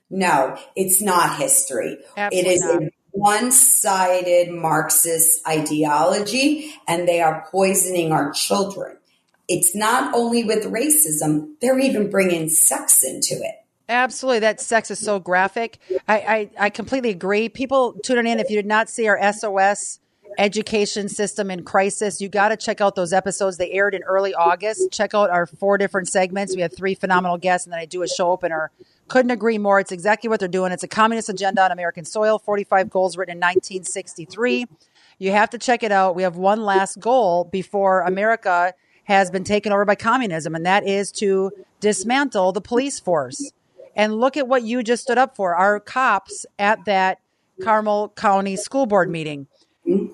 No, 0.09 0.57
it's 0.75 1.01
not 1.01 1.37
history. 1.37 1.97
Absolutely 2.17 2.51
it 2.51 2.53
is 2.53 2.61
not. 2.61 2.83
a 2.83 2.89
one 3.11 3.51
sided 3.51 4.51
Marxist 4.51 5.47
ideology, 5.47 6.73
and 6.87 7.07
they 7.07 7.21
are 7.21 7.47
poisoning 7.51 8.11
our 8.11 8.31
children. 8.31 8.97
It's 9.47 9.75
not 9.75 10.13
only 10.13 10.43
with 10.43 10.63
racism, 10.65 11.55
they're 11.61 11.79
even 11.79 12.09
bringing 12.09 12.49
sex 12.49 13.03
into 13.03 13.35
it. 13.43 13.55
Absolutely. 13.89 14.39
That 14.39 14.61
sex 14.61 14.89
is 14.89 14.99
so 14.99 15.19
graphic. 15.19 15.79
I, 16.07 16.17
I, 16.17 16.49
I 16.57 16.69
completely 16.69 17.09
agree. 17.09 17.49
People 17.49 17.93
tuning 18.03 18.27
in, 18.27 18.39
if 18.39 18.49
you 18.49 18.55
did 18.55 18.65
not 18.65 18.89
see 18.89 19.07
our 19.07 19.33
SOS 19.33 19.99
education 20.37 21.09
system 21.09 21.51
in 21.51 21.63
crisis, 21.63 22.21
you 22.21 22.29
got 22.29 22.49
to 22.49 22.57
check 22.57 22.81
out 22.81 22.95
those 22.95 23.13
episodes. 23.13 23.57
They 23.57 23.71
aired 23.71 23.93
in 23.93 24.03
early 24.03 24.33
August. 24.33 24.91
Check 24.91 25.13
out 25.13 25.29
our 25.29 25.45
four 25.45 25.77
different 25.77 26.07
segments. 26.07 26.55
We 26.55 26.61
have 26.61 26.75
three 26.75 26.95
phenomenal 26.95 27.37
guests, 27.37 27.67
and 27.67 27.73
then 27.73 27.79
I 27.79 27.85
do 27.85 28.03
a 28.03 28.07
show 28.07 28.31
opener. 28.31 28.71
Couldn't 29.09 29.31
agree 29.31 29.57
more. 29.57 29.79
It's 29.79 29.91
exactly 29.91 30.29
what 30.29 30.39
they're 30.39 30.47
doing. 30.47 30.71
It's 30.71 30.83
a 30.83 30.87
communist 30.87 31.29
agenda 31.29 31.61
on 31.63 31.71
American 31.71 32.05
soil, 32.05 32.39
45 32.39 32.89
goals 32.89 33.17
written 33.17 33.33
in 33.33 33.39
1963. 33.39 34.65
You 35.19 35.31
have 35.31 35.49
to 35.51 35.57
check 35.57 35.83
it 35.83 35.91
out. 35.91 36.15
We 36.15 36.23
have 36.23 36.37
one 36.37 36.63
last 36.63 36.99
goal 36.99 37.43
before 37.43 38.01
America 38.01 38.73
has 39.05 39.29
been 39.29 39.43
taken 39.43 39.71
over 39.71 39.85
by 39.85 39.95
communism, 39.95 40.55
and 40.55 40.65
that 40.65 40.87
is 40.87 41.11
to 41.13 41.51
dismantle 41.79 42.51
the 42.51 42.61
police 42.61 42.99
force. 42.99 43.51
And 43.95 44.15
look 44.15 44.37
at 44.37 44.47
what 44.47 44.63
you 44.63 44.81
just 44.81 45.03
stood 45.03 45.17
up 45.17 45.35
for 45.35 45.55
our 45.55 45.79
cops 45.79 46.45
at 46.57 46.85
that 46.85 47.19
Carmel 47.61 48.09
County 48.15 48.55
School 48.55 48.85
Board 48.85 49.09
meeting. 49.09 49.47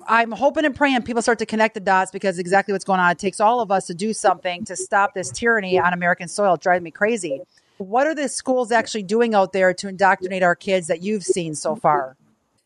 I'm 0.06 0.32
hoping 0.32 0.64
and 0.64 0.74
praying 0.74 1.02
people 1.02 1.22
start 1.22 1.38
to 1.38 1.46
connect 1.46 1.74
the 1.74 1.80
dots 1.80 2.10
because 2.10 2.38
exactly 2.38 2.72
what's 2.72 2.84
going 2.84 3.00
on. 3.00 3.12
It 3.12 3.18
takes 3.18 3.40
all 3.40 3.60
of 3.60 3.70
us 3.70 3.86
to 3.86 3.94
do 3.94 4.12
something 4.12 4.64
to 4.64 4.76
stop 4.76 5.14
this 5.14 5.30
tyranny 5.30 5.78
on 5.78 5.92
American 5.92 6.28
soil. 6.28 6.54
It 6.54 6.60
drives 6.60 6.82
me 6.82 6.90
crazy. 6.90 7.40
What 7.78 8.06
are 8.06 8.14
the 8.14 8.28
schools 8.28 8.72
actually 8.72 9.04
doing 9.04 9.34
out 9.34 9.52
there 9.52 9.72
to 9.72 9.88
indoctrinate 9.88 10.42
our 10.42 10.56
kids 10.56 10.88
that 10.88 11.02
you've 11.02 11.22
seen 11.22 11.54
so 11.54 11.76
far? 11.76 12.16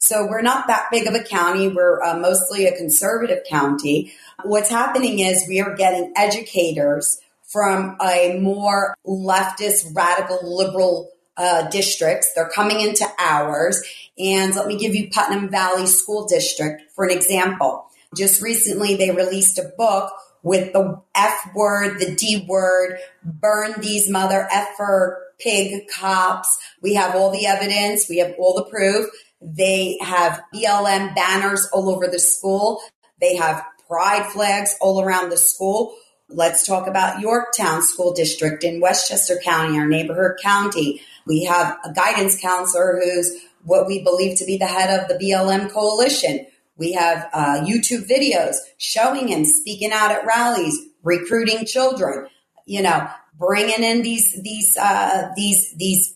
So 0.04 0.26
we're 0.26 0.42
not 0.42 0.66
that 0.66 0.88
big 0.90 1.06
of 1.06 1.14
a 1.14 1.25
county. 1.25 1.68
We're 1.68 2.02
uh, 2.02 2.18
mostly 2.18 2.66
a 2.66 2.76
conservative 2.76 3.42
county. 3.49 4.12
What's 4.42 4.68
happening 4.68 5.20
is 5.20 5.46
we 5.49 5.62
are 5.62 5.75
getting 5.75 6.12
educators 6.14 7.18
from 7.44 7.96
a 8.02 8.38
more 8.38 8.94
leftist, 9.06 9.96
radical, 9.96 10.40
liberal 10.42 11.11
uh, 11.38 11.70
districts. 11.70 12.34
They're 12.34 12.50
coming 12.50 12.82
into 12.82 13.06
ours. 13.18 13.82
And 14.18 14.54
let 14.54 14.66
me 14.66 14.76
give 14.76 14.94
you 14.94 15.08
Putnam 15.11 15.49
Valley 15.49 15.87
School 15.87 16.26
District 16.26 16.82
for 16.94 17.06
an 17.06 17.11
example. 17.11 17.87
Just 18.14 18.42
recently, 18.42 18.96
they 18.96 19.11
released 19.11 19.58
a 19.58 19.73
book 19.78 20.12
with 20.42 20.75
the 20.75 21.00
F 21.14 21.50
word, 21.54 21.99
the 21.99 22.14
D 22.14 22.44
word, 22.46 22.99
burn 23.25 23.80
these 23.80 24.11
mother 24.11 24.46
effer 24.52 25.23
pig 25.38 25.88
cops. 25.88 26.58
We 26.82 26.94
have 26.94 27.14
all 27.14 27.30
the 27.30 27.46
evidence. 27.46 28.06
We 28.08 28.18
have 28.18 28.34
all 28.38 28.54
the 28.54 28.64
proof. 28.64 29.08
They 29.44 29.98
have 30.00 30.42
BLM 30.54 31.14
banners 31.14 31.68
all 31.72 31.90
over 31.90 32.06
the 32.06 32.18
school. 32.18 32.80
They 33.20 33.36
have 33.36 33.62
pride 33.86 34.26
flags 34.26 34.74
all 34.80 35.02
around 35.02 35.28
the 35.28 35.36
school. 35.36 35.94
Let's 36.30 36.66
talk 36.66 36.86
about 36.86 37.20
Yorktown 37.20 37.82
School 37.82 38.14
District 38.14 38.64
in 38.64 38.80
Westchester 38.80 39.38
County, 39.44 39.78
our 39.78 39.86
neighborhood 39.86 40.38
county. 40.42 41.02
We 41.26 41.44
have 41.44 41.76
a 41.84 41.92
guidance 41.92 42.40
counselor 42.40 42.98
who's 43.02 43.38
what 43.64 43.86
we 43.86 44.02
believe 44.02 44.38
to 44.38 44.46
be 44.46 44.56
the 44.56 44.66
head 44.66 44.98
of 44.98 45.08
the 45.08 45.14
BLM 45.14 45.70
coalition. 45.70 46.46
We 46.76 46.92
have 46.92 47.28
uh, 47.32 47.64
YouTube 47.64 48.08
videos 48.08 48.56
showing 48.78 49.28
him 49.28 49.44
speaking 49.44 49.92
out 49.92 50.10
at 50.10 50.26
rallies, 50.26 50.76
recruiting 51.02 51.66
children, 51.66 52.28
you 52.64 52.82
know, 52.82 53.08
bringing 53.38 53.84
in 53.84 54.02
these 54.02 54.32
these 54.42 54.76
uh, 54.76 55.30
these 55.36 55.72
these 55.76 56.14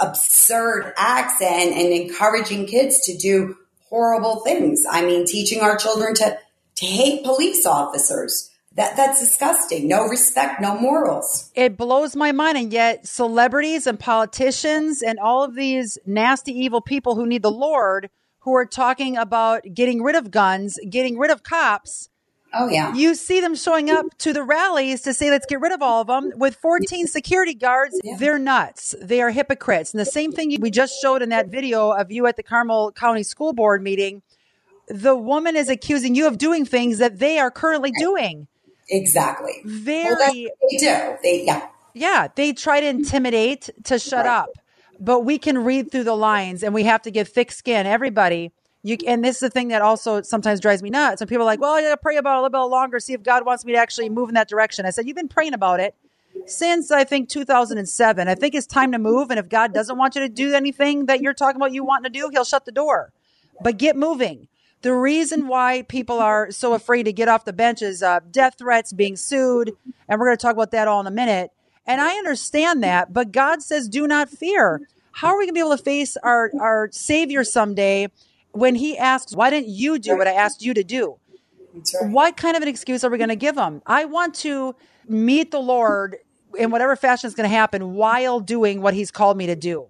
absurd 0.00 0.92
acts 0.96 1.40
and, 1.42 1.72
and 1.72 1.92
encouraging 1.92 2.66
kids 2.66 3.00
to 3.06 3.16
do 3.16 3.56
horrible 3.88 4.40
things. 4.40 4.84
I 4.90 5.04
mean, 5.04 5.26
teaching 5.26 5.60
our 5.60 5.76
children 5.76 6.14
to 6.14 6.38
to 6.76 6.86
hate 6.86 7.24
police 7.24 7.66
officers. 7.66 8.50
That 8.76 8.96
that's 8.96 9.20
disgusting. 9.20 9.88
No 9.88 10.06
respect, 10.06 10.60
no 10.60 10.78
morals. 10.78 11.50
It 11.54 11.76
blows 11.76 12.14
my 12.14 12.32
mind. 12.32 12.56
And 12.56 12.72
yet, 12.72 13.06
celebrities 13.06 13.86
and 13.86 13.98
politicians 13.98 15.02
and 15.02 15.18
all 15.18 15.42
of 15.42 15.56
these 15.56 15.98
nasty, 16.06 16.52
evil 16.52 16.80
people 16.80 17.16
who 17.16 17.26
need 17.26 17.42
the 17.42 17.50
Lord 17.50 18.10
who 18.40 18.54
are 18.54 18.66
talking 18.66 19.16
about 19.16 19.64
getting 19.74 20.02
rid 20.02 20.16
of 20.16 20.30
guns, 20.30 20.78
getting 20.88 21.18
rid 21.18 21.30
of 21.30 21.42
cops. 21.42 22.08
Oh, 22.52 22.68
yeah. 22.68 22.94
You 22.94 23.14
see 23.14 23.40
them 23.40 23.54
showing 23.54 23.90
up 23.90 24.06
to 24.18 24.32
the 24.32 24.42
rallies 24.42 25.02
to 25.02 25.14
say, 25.14 25.30
let's 25.30 25.46
get 25.46 25.60
rid 25.60 25.72
of 25.72 25.82
all 25.82 26.00
of 26.00 26.08
them 26.08 26.32
with 26.36 26.56
14 26.56 27.06
security 27.06 27.54
guards. 27.54 28.00
Yeah. 28.02 28.16
They're 28.18 28.38
nuts. 28.38 28.94
They 29.00 29.20
are 29.22 29.30
hypocrites. 29.30 29.92
And 29.94 30.00
the 30.00 30.04
same 30.04 30.32
thing 30.32 30.56
we 30.60 30.70
just 30.70 30.94
showed 31.00 31.22
in 31.22 31.28
that 31.28 31.48
video 31.48 31.90
of 31.90 32.10
you 32.10 32.26
at 32.26 32.36
the 32.36 32.42
Carmel 32.42 32.90
County 32.92 33.22
School 33.22 33.52
Board 33.52 33.82
meeting. 33.82 34.22
The 34.88 35.14
woman 35.14 35.54
is 35.54 35.68
accusing 35.68 36.16
you 36.16 36.26
of 36.26 36.38
doing 36.38 36.64
things 36.64 36.98
that 36.98 37.20
they 37.20 37.38
are 37.38 37.50
currently 37.52 37.92
doing. 37.98 38.48
Exactly. 38.88 39.62
Very. 39.64 40.04
Well, 40.04 40.16
they 40.70 40.76
do. 40.76 41.16
They, 41.22 41.44
yeah. 41.46 41.68
Yeah, 41.94 42.28
they 42.34 42.52
try 42.52 42.80
to 42.80 42.86
intimidate 42.88 43.70
to 43.84 43.98
shut 43.98 44.26
Right. 44.26 44.38
up. 44.38 44.48
But 44.98 45.20
we 45.20 45.38
can 45.38 45.58
read 45.58 45.90
through 45.92 46.04
the 46.04 46.16
lines 46.16 46.62
and 46.62 46.74
we 46.74 46.82
have 46.84 47.02
to 47.02 47.10
give 47.10 47.28
thick 47.28 47.52
skin. 47.52 47.86
Everybody. 47.86 48.52
You 48.82 48.96
and 49.06 49.22
this 49.22 49.36
is 49.36 49.40
the 49.40 49.50
thing 49.50 49.68
that 49.68 49.82
also 49.82 50.22
sometimes 50.22 50.60
drives 50.60 50.82
me 50.82 50.90
nuts. 50.90 51.20
When 51.20 51.28
people 51.28 51.42
are 51.42 51.46
like, 51.46 51.60
Well, 51.60 51.72
I 51.72 51.82
gotta 51.82 51.96
pray 51.96 52.16
about 52.16 52.36
it 52.36 52.38
a 52.38 52.42
little 52.42 52.66
bit 52.66 52.70
longer, 52.70 52.98
see 52.98 53.12
if 53.12 53.22
God 53.22 53.44
wants 53.44 53.64
me 53.64 53.72
to 53.72 53.78
actually 53.78 54.08
move 54.08 54.28
in 54.28 54.34
that 54.34 54.48
direction. 54.48 54.86
I 54.86 54.90
said, 54.90 55.06
You've 55.06 55.16
been 55.16 55.28
praying 55.28 55.54
about 55.54 55.80
it 55.80 55.94
since 56.46 56.90
I 56.90 57.04
think 57.04 57.28
2007. 57.28 58.28
I 58.28 58.34
think 58.34 58.54
it's 58.54 58.66
time 58.66 58.92
to 58.92 58.98
move. 58.98 59.30
And 59.30 59.38
if 59.38 59.48
God 59.48 59.74
doesn't 59.74 59.98
want 59.98 60.14
you 60.14 60.22
to 60.22 60.28
do 60.28 60.54
anything 60.54 61.06
that 61.06 61.20
you're 61.20 61.34
talking 61.34 61.56
about 61.56 61.72
you 61.72 61.84
want 61.84 62.04
to 62.04 62.10
do, 62.10 62.30
he'll 62.32 62.44
shut 62.44 62.64
the 62.64 62.72
door. 62.72 63.12
But 63.62 63.76
get 63.76 63.96
moving. 63.96 64.48
The 64.82 64.94
reason 64.94 65.46
why 65.46 65.82
people 65.82 66.20
are 66.20 66.50
so 66.50 66.72
afraid 66.72 67.02
to 67.02 67.12
get 67.12 67.28
off 67.28 67.44
the 67.44 67.52
bench 67.52 67.82
is 67.82 68.02
uh, 68.02 68.20
death 68.30 68.54
threats, 68.58 68.92
being 68.92 69.16
sued. 69.16 69.72
And 70.08 70.18
we're 70.18 70.26
going 70.26 70.38
to 70.38 70.42
talk 70.42 70.54
about 70.54 70.70
that 70.70 70.88
all 70.88 71.00
in 71.00 71.06
a 71.06 71.10
minute. 71.10 71.50
And 71.86 72.00
I 72.00 72.16
understand 72.16 72.82
that, 72.82 73.12
but 73.12 73.32
God 73.32 73.62
says, 73.62 73.88
do 73.88 74.06
not 74.06 74.30
fear. 74.30 74.82
How 75.12 75.28
are 75.28 75.38
we 75.38 75.44
going 75.44 75.48
to 75.48 75.54
be 75.54 75.60
able 75.60 75.76
to 75.76 75.82
face 75.82 76.16
our, 76.18 76.50
our 76.58 76.88
Savior 76.92 77.44
someday 77.44 78.08
when 78.52 78.74
He 78.74 78.96
asks, 78.98 79.34
why 79.34 79.50
didn't 79.50 79.68
you 79.70 79.98
do 79.98 80.16
what 80.16 80.26
I 80.28 80.32
asked 80.32 80.62
you 80.62 80.74
to 80.74 80.84
do? 80.84 81.16
Right. 81.74 82.10
What 82.10 82.36
kind 82.36 82.56
of 82.56 82.62
an 82.62 82.68
excuse 82.68 83.04
are 83.04 83.10
we 83.10 83.18
going 83.18 83.28
to 83.30 83.36
give 83.36 83.56
Him? 83.56 83.82
I 83.86 84.04
want 84.04 84.34
to 84.36 84.74
meet 85.06 85.50
the 85.50 85.60
Lord 85.60 86.16
in 86.58 86.70
whatever 86.70 86.96
fashion 86.96 87.28
is 87.28 87.34
going 87.34 87.48
to 87.48 87.54
happen 87.54 87.94
while 87.94 88.40
doing 88.40 88.80
what 88.82 88.94
He's 88.94 89.10
called 89.10 89.36
me 89.36 89.46
to 89.46 89.56
do. 89.56 89.86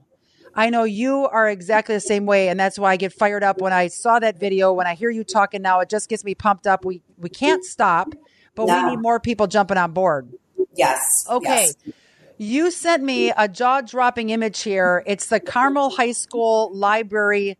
I 0.54 0.68
know 0.68 0.82
you 0.84 1.26
are 1.30 1.48
exactly 1.48 1.94
the 1.94 2.00
same 2.00 2.26
way, 2.26 2.48
and 2.48 2.58
that's 2.58 2.78
why 2.78 2.92
I 2.92 2.96
get 2.96 3.12
fired 3.12 3.44
up 3.44 3.60
when 3.60 3.72
I 3.72 3.86
saw 3.86 4.18
that 4.18 4.38
video. 4.38 4.72
When 4.72 4.86
I 4.86 4.94
hear 4.94 5.08
you 5.08 5.22
talking 5.24 5.62
now, 5.62 5.78
it 5.80 5.88
just 5.88 6.08
gets 6.08 6.24
me 6.24 6.34
pumped 6.34 6.66
up. 6.66 6.84
We 6.84 7.02
we 7.16 7.28
can't 7.28 7.64
stop, 7.64 8.14
but 8.56 8.66
No. 8.66 8.84
we 8.84 8.90
need 8.90 9.00
more 9.00 9.20
people 9.20 9.46
jumping 9.46 9.76
on 9.78 9.92
board. 9.92 10.32
Yes. 10.74 11.24
Okay. 11.30 11.66
Yes. 11.86 11.94
You 12.36 12.70
sent 12.70 13.02
me 13.02 13.30
a 13.36 13.46
jaw 13.48 13.80
dropping 13.82 14.30
image 14.30 14.62
here. 14.62 15.04
It's 15.06 15.26
the 15.26 15.40
Carmel 15.40 15.90
High 15.90 16.12
School 16.12 16.70
Library 16.74 17.56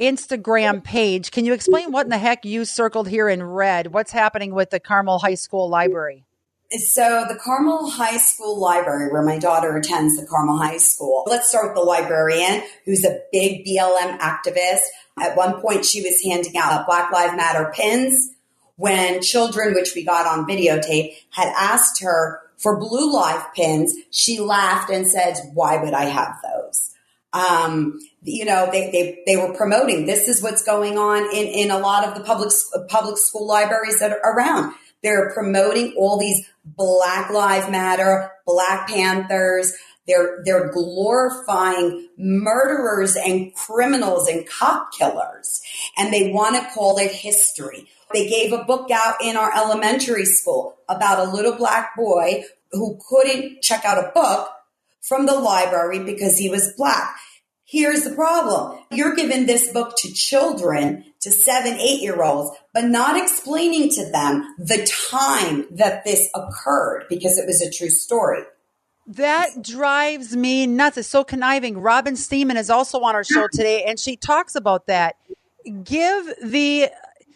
Instagram 0.00 0.82
page. 0.82 1.30
Can 1.30 1.44
you 1.44 1.52
explain 1.52 1.92
what 1.92 2.06
in 2.06 2.10
the 2.10 2.18
heck 2.18 2.44
you 2.44 2.64
circled 2.64 3.08
here 3.08 3.28
in 3.28 3.42
red? 3.42 3.92
What's 3.92 4.12
happening 4.12 4.54
with 4.54 4.70
the 4.70 4.80
Carmel 4.80 5.18
High 5.18 5.34
School 5.34 5.68
Library? 5.68 6.24
So 6.72 7.24
the 7.28 7.34
Carmel 7.34 7.90
High 7.90 8.16
School 8.16 8.58
library, 8.60 9.10
where 9.10 9.24
my 9.24 9.38
daughter 9.38 9.76
attends 9.76 10.16
the 10.16 10.26
Carmel 10.26 10.56
High 10.56 10.76
School. 10.76 11.24
Let's 11.26 11.48
start 11.48 11.66
with 11.66 11.74
the 11.74 11.80
librarian, 11.80 12.62
who's 12.84 13.04
a 13.04 13.18
big 13.32 13.66
BLM 13.66 14.18
activist. 14.20 14.82
At 15.18 15.36
one 15.36 15.60
point, 15.60 15.84
she 15.84 16.00
was 16.00 16.22
handing 16.24 16.56
out 16.56 16.86
Black 16.86 17.12
Lives 17.12 17.36
Matter 17.36 17.72
pins 17.74 18.30
when 18.76 19.20
children, 19.20 19.74
which 19.74 19.94
we 19.96 20.04
got 20.04 20.26
on 20.26 20.48
videotape, 20.48 21.16
had 21.30 21.52
asked 21.58 22.02
her 22.02 22.40
for 22.56 22.78
blue 22.78 23.12
life 23.12 23.44
pins. 23.54 23.92
She 24.10 24.38
laughed 24.38 24.90
and 24.90 25.08
said, 25.08 25.38
"Why 25.52 25.76
would 25.76 25.92
I 25.92 26.04
have 26.04 26.36
those?" 26.42 26.89
Um, 27.32 28.00
you 28.22 28.44
know, 28.44 28.68
they, 28.72 28.90
they, 28.90 29.22
they 29.26 29.36
were 29.36 29.54
promoting 29.54 30.06
this 30.06 30.26
is 30.26 30.42
what's 30.42 30.64
going 30.64 30.98
on 30.98 31.24
in, 31.34 31.46
in 31.46 31.70
a 31.70 31.78
lot 31.78 32.06
of 32.06 32.14
the 32.14 32.24
public, 32.24 32.50
public 32.88 33.18
school 33.18 33.46
libraries 33.46 34.00
that 34.00 34.12
are 34.12 34.34
around. 34.34 34.74
They're 35.02 35.32
promoting 35.32 35.94
all 35.96 36.18
these 36.18 36.46
Black 36.64 37.30
Lives 37.30 37.70
Matter, 37.70 38.32
Black 38.46 38.88
Panthers. 38.88 39.72
They're, 40.06 40.42
they're 40.44 40.72
glorifying 40.72 42.08
murderers 42.18 43.16
and 43.16 43.54
criminals 43.54 44.28
and 44.28 44.46
cop 44.46 44.92
killers. 44.92 45.62
And 45.96 46.12
they 46.12 46.32
want 46.32 46.56
to 46.56 46.70
call 46.74 46.98
it 46.98 47.12
history. 47.12 47.88
They 48.12 48.28
gave 48.28 48.52
a 48.52 48.64
book 48.64 48.90
out 48.90 49.22
in 49.22 49.36
our 49.36 49.56
elementary 49.56 50.24
school 50.24 50.78
about 50.88 51.26
a 51.26 51.30
little 51.30 51.56
black 51.56 51.94
boy 51.96 52.42
who 52.72 52.98
couldn't 53.08 53.62
check 53.62 53.84
out 53.84 54.04
a 54.04 54.10
book 54.12 54.48
from 55.02 55.26
the 55.26 55.34
library 55.34 55.98
because 56.00 56.38
he 56.38 56.48
was 56.48 56.72
black. 56.76 57.16
Here's 57.64 58.02
the 58.02 58.10
problem. 58.10 58.80
You're 58.90 59.14
giving 59.14 59.46
this 59.46 59.72
book 59.72 59.94
to 59.98 60.12
children, 60.12 61.04
to 61.20 61.30
seven, 61.30 61.74
eight 61.74 62.02
year 62.02 62.20
olds, 62.20 62.56
but 62.74 62.86
not 62.86 63.16
explaining 63.16 63.90
to 63.90 64.10
them 64.10 64.56
the 64.58 64.90
time 65.10 65.66
that 65.70 66.04
this 66.04 66.28
occurred 66.34 67.04
because 67.08 67.38
it 67.38 67.46
was 67.46 67.62
a 67.62 67.70
true 67.70 67.90
story. 67.90 68.42
That 69.06 69.62
drives 69.62 70.36
me 70.36 70.66
nuts. 70.66 70.98
It's 70.98 71.08
so 71.08 71.22
conniving. 71.22 71.78
Robin 71.78 72.14
Steenman 72.14 72.56
is 72.56 72.70
also 72.70 73.00
on 73.00 73.14
our 73.14 73.24
show 73.24 73.48
today, 73.52 73.84
and 73.84 73.98
she 73.98 74.16
talks 74.16 74.54
about 74.54 74.86
that. 74.86 75.16
Give 75.84 76.32
the 76.42 76.90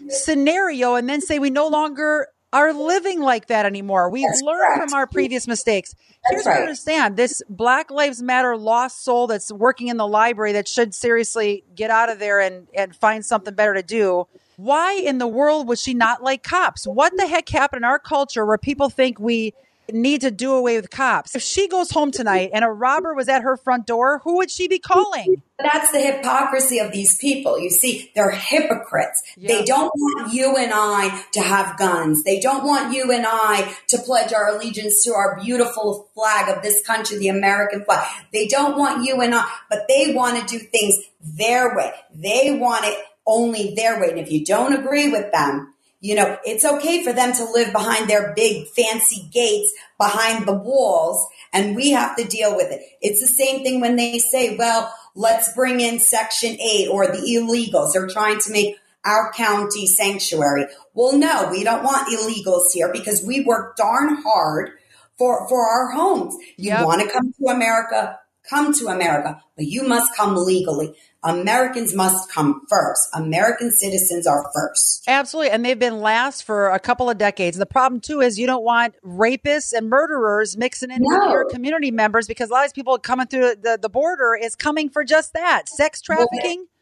scenario 0.09 0.97
and 0.97 1.09
then 1.09 1.21
say 1.21 1.39
we 1.39 1.51
no 1.51 1.69
longer 1.69 2.29
are 2.55 2.73
living 2.73 3.21
like 3.21 3.49
that 3.49 3.67
anymore. 3.67 4.09
We've 4.09 4.29
that's 4.29 4.41
learned 4.41 4.61
correct. 4.61 4.91
from 4.91 4.95
our 4.95 5.07
previous 5.09 5.49
mistakes. 5.49 5.95
Here's 6.31 6.45
what 6.45 6.57
I 6.57 6.61
understand. 6.61 7.17
This 7.17 7.43
Black 7.49 7.91
Lives 7.91 8.23
Matter 8.23 8.57
lost 8.57 9.05
soul 9.05 9.27
that's 9.27 9.53
working 9.53 9.89
in 9.89 9.97
the 9.97 10.07
library 10.07 10.53
that 10.53 10.69
should 10.69 10.95
seriously 10.95 11.65
get 11.75 11.91
out 11.91 12.11
of 12.11 12.21
there 12.21 12.41
and, 12.41 12.69
and 12.73 12.95
find 12.95 13.27
something 13.27 13.55
better 13.55 13.75
to 13.75 13.83
do. 13.83 14.29
Why 14.57 14.95
in 14.95 15.19
the 15.19 15.27
world 15.27 15.67
would 15.67 15.81
she 15.81 15.95
not 15.95 16.23
like 16.23 16.45
cops? 16.45 16.87
What 16.87 17.17
the 17.17 17.27
heck 17.27 17.49
happened 17.49 17.81
in 17.81 17.85
our 17.85 17.99
culture 17.99 18.47
where 18.47 18.57
people 18.57 18.89
think 18.89 19.19
we 19.19 19.53
need 19.93 20.23
to 20.23 20.31
do 20.31 20.53
away 20.53 20.77
with 20.77 20.91
cops. 20.91 21.35
If 21.35 21.43
she 21.43 21.69
goes 21.69 21.91
home 21.91 22.11
tonight 22.11 22.51
and 22.53 22.65
a 22.65 22.69
robber 22.69 23.15
was 23.15 23.29
at 23.29 23.43
her 23.43 23.57
front 23.57 23.87
door, 23.87 24.21
who 24.25 24.37
would 24.37 24.51
she 24.51 24.69
be 24.69 24.79
calling? 24.79 25.43
That's 25.59 25.93
the 25.93 26.01
hypocrisy 26.01 26.79
of 26.79 26.93
these 26.93 27.17
people. 27.17 27.59
You 27.59 27.71
see, 27.71 28.11
they're 28.15 28.31
hypocrites. 28.31 29.23
They 29.37 29.65
don't 29.65 29.93
want 29.95 30.33
you 30.33 30.57
and 30.57 30.73
I 30.75 31.25
to 31.33 31.41
have 31.41 31.79
guns. 31.79 32.25
They 32.25 32.41
don't 32.41 32.65
want 32.65 32.93
you 32.93 33.13
and 33.13 33.25
I 33.29 33.77
to 33.89 33.99
pledge 33.99 34.33
our 34.33 34.49
allegiance 34.49 35.05
to 35.05 35.13
our 35.13 35.39
beautiful 35.41 36.09
flag 36.15 36.55
of 36.55 36.63
this 36.63 36.85
country, 36.85 37.19
the 37.19 37.29
American 37.29 37.85
flag. 37.85 38.07
They 38.33 38.49
don't 38.49 38.77
want 38.79 39.05
you 39.05 39.21
and 39.21 39.35
I, 39.35 39.49
but 39.71 39.87
they 39.89 40.13
want 40.15 40.41
to 40.41 40.59
do 40.59 40.65
things 40.65 40.97
their 41.21 41.77
way. 41.77 41.93
They 42.15 42.57
want 42.59 42.85
it 42.87 42.99
only 43.27 43.75
their 43.75 44.01
way. 44.01 44.11
And 44.11 44.19
if 44.19 44.31
you 44.31 44.45
don't 44.45 44.75
agree 44.75 45.11
with 45.11 45.31
them, 45.33 45.74
you 46.05 46.15
know, 46.15 46.37
it's 46.45 46.67
okay 46.67 47.03
for 47.03 47.15
them 47.15 47.33
to 47.33 47.51
live 47.51 47.73
behind 47.73 48.11
their 48.11 48.35
big 48.37 48.67
fancy 48.69 49.27
gates 49.33 49.73
behind 49.99 50.47
the 50.47 50.53
walls 50.53 51.27
and 51.51 51.75
we 51.75 51.93
have 51.93 52.15
to 52.17 52.25
deal 52.25 52.55
with 52.55 52.71
it. 52.71 52.83
It's 53.01 53.23
the 53.23 53.27
same 53.27 53.65
thing 53.65 53.81
when 53.81 53.97
they 53.97 54.19
say, 54.19 54.55
well, 54.55 54.93
let's 55.15 55.55
bring 55.55 55.81
in 55.81 56.01
section 56.01 56.61
eight 56.61 56.89
or 56.91 57.07
the 57.07 57.17
illegals. 57.17 57.95
They're 57.95 58.07
trying 58.07 58.39
to 58.41 58.53
make 58.53 58.77
our 59.07 59.33
county 59.33 59.87
sanctuary. 59.87 60.67
Well, 60.93 61.17
no, 61.17 61.49
we 61.51 61.65
don't 61.65 61.83
want 61.83 62.09
illegals 62.09 62.73
here 62.75 62.93
because 62.93 63.25
we 63.25 63.41
work 63.41 63.75
darn 63.77 64.17
hard 64.23 64.73
for, 65.17 65.49
for 65.49 65.67
our 65.67 65.91
homes. 65.93 66.35
You 66.59 66.69
yep. 66.69 66.85
want 66.85 67.01
to 67.01 67.11
come 67.11 67.33
to 67.33 67.47
America, 67.47 68.21
come 68.49 68.73
to 68.75 68.87
America, 68.89 69.41
but 69.57 69.67
you 69.67 69.87
must 69.87 70.15
come 70.17 70.37
legally. 70.37 70.95
Americans 71.23 71.95
must 71.95 72.31
come 72.31 72.63
first. 72.69 73.09
American 73.15 73.71
citizens 73.71 74.27
are 74.27 74.51
first. 74.55 75.05
Absolutely. 75.09 75.51
And 75.51 75.65
they've 75.65 75.79
been 75.79 76.01
last 76.01 76.45
for 76.45 76.69
a 76.69 76.79
couple 76.79 77.09
of 77.09 77.17
decades. 77.17 77.57
The 77.57 77.67
problem, 77.67 78.01
too, 78.01 78.21
is 78.21 78.39
you 78.39 78.47
don't 78.47 78.65
want 78.65 78.95
rapists 79.03 79.73
and 79.73 79.89
murderers 79.89 80.57
mixing 80.57 80.91
in 80.91 80.99
no. 81.01 81.19
with 81.19 81.31
your 81.31 81.45
community 81.51 81.91
members 81.91 82.27
because 82.27 82.51
a 82.51 82.53
lot 82.53 82.67
of 82.67 82.75
people 82.75 82.99
coming 82.99 83.27
through 83.27 83.55
the, 83.63 83.79
the 83.81 83.89
border 83.89 84.39
is 84.41 84.55
coming 84.55 84.91
for 84.91 85.03
just 85.03 85.33
that 85.33 85.69
sex 85.69 86.03
trafficking. 86.03 86.59
Well, 86.59 86.74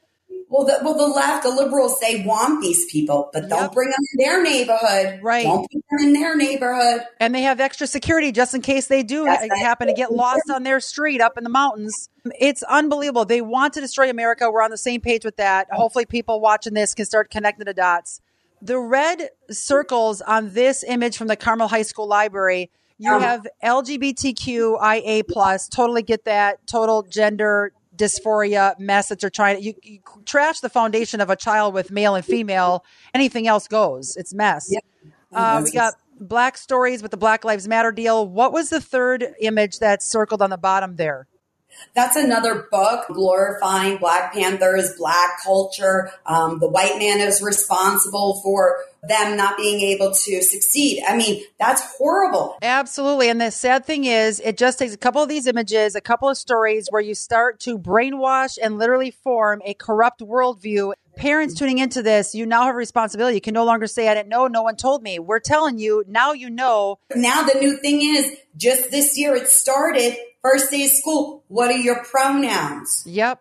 the, 0.67 0.79
well, 0.83 0.95
the 0.95 1.07
left, 1.07 1.43
the 1.45 1.51
liberals 1.51 1.99
say 1.99 2.25
want 2.25 2.61
these 2.61 2.85
people, 2.91 3.31
but 3.33 3.49
don't 3.49 3.63
yep. 3.63 3.73
bring 3.73 3.89
them 3.89 3.99
in 4.13 4.25
their 4.25 4.43
neighborhood. 4.43 5.21
Right. 5.23 5.45
Don't 5.45 5.63
put 5.63 5.83
them 5.91 6.09
in 6.09 6.13
their 6.13 6.37
neighborhood. 6.37 7.03
And 7.21 7.35
they 7.35 7.43
have 7.43 7.59
extra 7.59 7.87
security 7.87 8.33
just 8.33 8.55
in 8.55 8.61
case 8.61 8.87
they 8.87 9.03
do 9.03 9.25
yes, 9.25 9.49
happen 9.61 9.87
to 9.89 9.95
get 9.95 10.13
lost 10.13 10.51
on 10.51 10.63
their 10.63 10.79
street 10.79 11.21
up 11.21 11.39
in 11.39 11.45
the 11.45 11.51
mountains. 11.51 12.11
It's 12.39 12.63
unbelievable. 12.63 13.25
They 13.25 13.41
want 13.41 13.73
to 13.75 13.81
destroy 13.81 14.11
America. 14.11 14.51
We're 14.51 14.63
on 14.63 14.71
the 14.71 14.77
same 14.77 15.01
page 15.01 15.25
with 15.25 15.37
that. 15.37 15.69
Hopefully, 15.73 16.05
people 16.05 16.41
watching 16.41 16.75
this 16.75 16.95
can 16.95 17.07
start 17.07 17.31
connecting 17.31 17.65
the 17.65 17.75
dots. 17.75 18.21
The 18.61 18.79
red 18.79 19.31
circles 19.51 20.21
on 20.21 20.53
this 20.53 20.85
image 20.87 21.17
from 21.17 21.29
the 21.29 21.37
Carmel 21.37 21.69
High 21.69 21.83
School 21.83 22.07
Library 22.07 22.71
you 23.03 23.13
um, 23.13 23.21
have 23.21 23.47
LGBTQIA 23.65 25.27
plus. 25.29 25.69
Totally 25.69 26.03
get 26.03 26.25
that. 26.27 26.65
Total 26.69 27.03
gender 27.03 27.73
dysphoria 28.03 28.77
mess 28.81 29.09
that 29.09 29.23
you're 29.23 29.31
trying 29.31 29.57
to 29.57 29.63
you, 29.63 29.75
you, 29.83 30.01
trash 30.27 30.59
the 30.61 30.69
foundation 30.69 31.21
of 31.21 31.31
a 31.31 31.37
child 31.37 31.73
with 31.73 31.93
male 31.93 32.17
and 32.17 32.25
female 32.25 32.85
anything 33.15 33.47
else 33.47 33.69
goes. 33.69 34.17
It's 34.17 34.35
mess. 34.35 34.69
Yep. 34.69 34.85
uh, 35.33 35.63
we 35.65 35.71
got 35.71 35.95
black 36.19 36.57
stories 36.57 37.01
with 37.01 37.13
the 37.13 37.17
black 37.17 37.45
lives 37.45 37.69
matter 37.69 37.93
deal. 37.93 38.27
What 38.27 38.53
was 38.53 38.71
the 38.71 38.81
third 38.81 39.35
image 39.41 39.79
that's 39.79 40.05
circled 40.05 40.43
on 40.43 40.51
the 40.51 40.59
bottom 40.59 40.97
there 40.97 41.29
that's 41.95 42.17
another 42.17 42.67
book 42.71 43.07
glorifying 43.09 43.99
Black 43.99 44.33
Panthers, 44.33 44.95
Black 44.97 45.43
culture. 45.45 46.11
Um, 46.27 46.59
the 46.59 46.69
white 46.69 46.99
man 46.99 47.21
is 47.21 47.43
responsible 47.43 48.41
for 48.43 48.79
them 49.03 49.37
not 49.37 49.57
being 49.57 49.81
able 49.81 50.13
to 50.13 50.43
succeed. 50.43 51.03
I 51.07 51.17
mean, 51.17 51.43
that's 51.59 51.83
horrible. 51.99 52.57
Absolutely. 52.63 53.29
And 53.29 53.41
the 53.41 53.51
sad 53.51 53.85
thing 53.85 54.05
is, 54.05 54.39
it 54.41 54.57
just 54.57 54.79
takes 54.79 54.95
a 54.95 54.99
couple 54.99 55.23
of 55.23 55.29
these 55.29 55.47
images, 55.47 55.97
a 55.97 56.01
couple 56.01 56.29
of 56.29 56.39
stories 56.39 56.87
where 56.91 57.03
you 57.03 57.15
start 57.15 57.59
to 57.61 57.79
brainwash 57.79 58.59
and 58.63 58.79
literally 58.79 59.11
form 59.11 59.61
a 59.65 59.75
corrupt 59.75 60.21
worldview. 60.21 60.93
Parents 61.17 61.55
tuning 61.55 61.79
into 61.79 62.03
this, 62.03 62.35
you 62.35 62.47
now 62.47 62.63
have 62.63 62.75
a 62.75 62.79
responsibility. 62.79 63.37
You 63.37 63.41
can 63.41 63.55
no 63.55 63.65
longer 63.65 63.87
say, 63.87 64.09
I 64.09 64.15
didn't 64.15 64.29
know, 64.29 64.47
no 64.47 64.63
one 64.63 64.77
told 64.77 65.03
me. 65.03 65.19
We're 65.19 65.41
telling 65.41 65.79
you, 65.79 66.05
now 66.07 66.33
you 66.33 66.51
know. 66.51 66.99
Now 67.15 67.43
the 67.43 67.59
new 67.59 67.77
thing 67.79 68.01
is, 68.03 68.37
just 68.57 68.91
this 68.91 69.19
year 69.19 69.35
it 69.35 69.49
started 69.49 70.17
First 70.43 70.73
day 70.73 70.85
of 70.85 70.91
school, 70.91 71.45
what 71.47 71.71
are 71.71 71.79
your 71.79 72.03
pronouns? 72.03 73.05
Yep. 73.07 73.41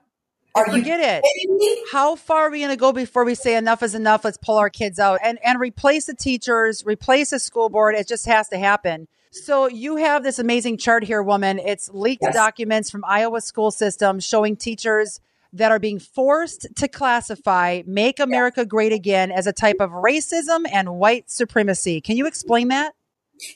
Are 0.54 0.66
Forget 0.66 1.24
it. 1.24 1.88
How 1.92 2.16
far 2.16 2.48
are 2.48 2.52
we 2.52 2.60
going 2.60 2.70
to 2.70 2.78
go 2.78 2.92
before 2.92 3.24
we 3.24 3.36
say 3.36 3.56
enough 3.56 3.82
is 3.82 3.96
enough? 3.96 4.24
Let's 4.24 4.38
pull 4.38 4.58
our 4.58 4.70
kids 4.70 5.00
out 5.00 5.20
and, 5.24 5.40
and 5.44 5.60
replace 5.60 6.06
the 6.06 6.14
teachers, 6.14 6.86
replace 6.86 7.32
the 7.32 7.40
school 7.40 7.70
board. 7.70 7.96
It 7.96 8.08
just 8.08 8.28
has 8.28 8.50
to 8.50 8.60
happen. 8.60 9.08
So 9.32 9.68
you 9.68 9.96
have 9.96 10.24
this 10.24 10.38
amazing 10.38 10.78
chart 10.78 11.04
here, 11.04 11.24
woman. 11.24 11.58
It's 11.58 11.90
leaked 11.92 12.22
yes. 12.22 12.36
documents 12.36 12.92
from 12.92 13.04
Iowa 13.08 13.42
school 13.42 13.72
system 13.72 14.20
showing 14.20 14.58
teachers 14.58 15.22
that 15.54 15.72
are 15.72 15.80
being 15.80 16.00
forced 16.00 16.68
to 16.76 16.88
classify 16.88 17.82
make 17.86 18.20
America 18.20 18.66
great 18.66 18.94
again 18.94 19.32
as 19.32 19.48
a 19.48 19.54
type 19.54 19.78
of 19.80 19.90
racism 19.90 20.66
and 20.72 20.96
white 20.96 21.30
supremacy. 21.30 22.02
Can 22.02 22.18
you 22.18 22.26
explain 22.26 22.70
that? 22.70 22.94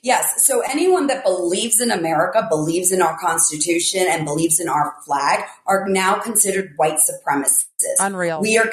Yes. 0.02 0.46
So 0.46 0.62
anyone 0.62 1.08
that 1.08 1.24
believes 1.24 1.80
in 1.80 1.92
America, 1.92 2.46
believes 2.50 2.92
in 2.92 3.02
our 3.02 3.18
Constitution, 3.20 4.06
and 4.10 4.26
believes 4.26 4.60
in 4.60 4.68
our 4.68 4.96
flag 5.06 5.46
are 5.66 5.88
now 5.88 6.20
considered 6.20 6.74
white 6.76 6.98
supremacists. 6.98 7.68
Unreal. 8.00 8.42
We 8.42 8.58
are. 8.58 8.70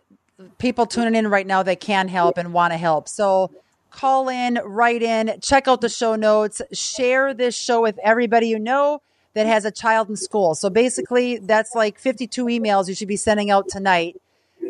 people 0.58 0.86
tuning 0.86 1.15
in 1.15 1.28
right 1.28 1.45
now 1.45 1.63
that 1.63 1.82
can 1.82 2.08
help 2.08 2.38
and 2.38 2.54
want 2.54 2.71
to 2.71 2.78
help. 2.78 3.10
So 3.10 3.52
call 3.95 4.29
in, 4.29 4.60
write 4.63 5.01
in, 5.01 5.39
check 5.41 5.67
out 5.67 5.81
the 5.81 5.89
show 5.89 6.15
notes, 6.15 6.62
share 6.71 7.34
this 7.34 7.55
show 7.55 7.81
with 7.81 7.97
everybody 8.03 8.49
you 8.49 8.60
know 8.60 9.01
that 9.34 9.47
has 9.47 9.65
a 9.65 9.71
child 9.71 10.10
in 10.10 10.15
school. 10.15 10.55
So 10.55 10.69
basically, 10.69 11.38
that's 11.38 11.73
like 11.73 11.97
52 11.97 12.45
emails 12.45 12.88
you 12.88 12.95
should 12.95 13.08
be 13.08 13.15
sending 13.15 13.49
out 13.49 13.69
tonight. 13.69 14.21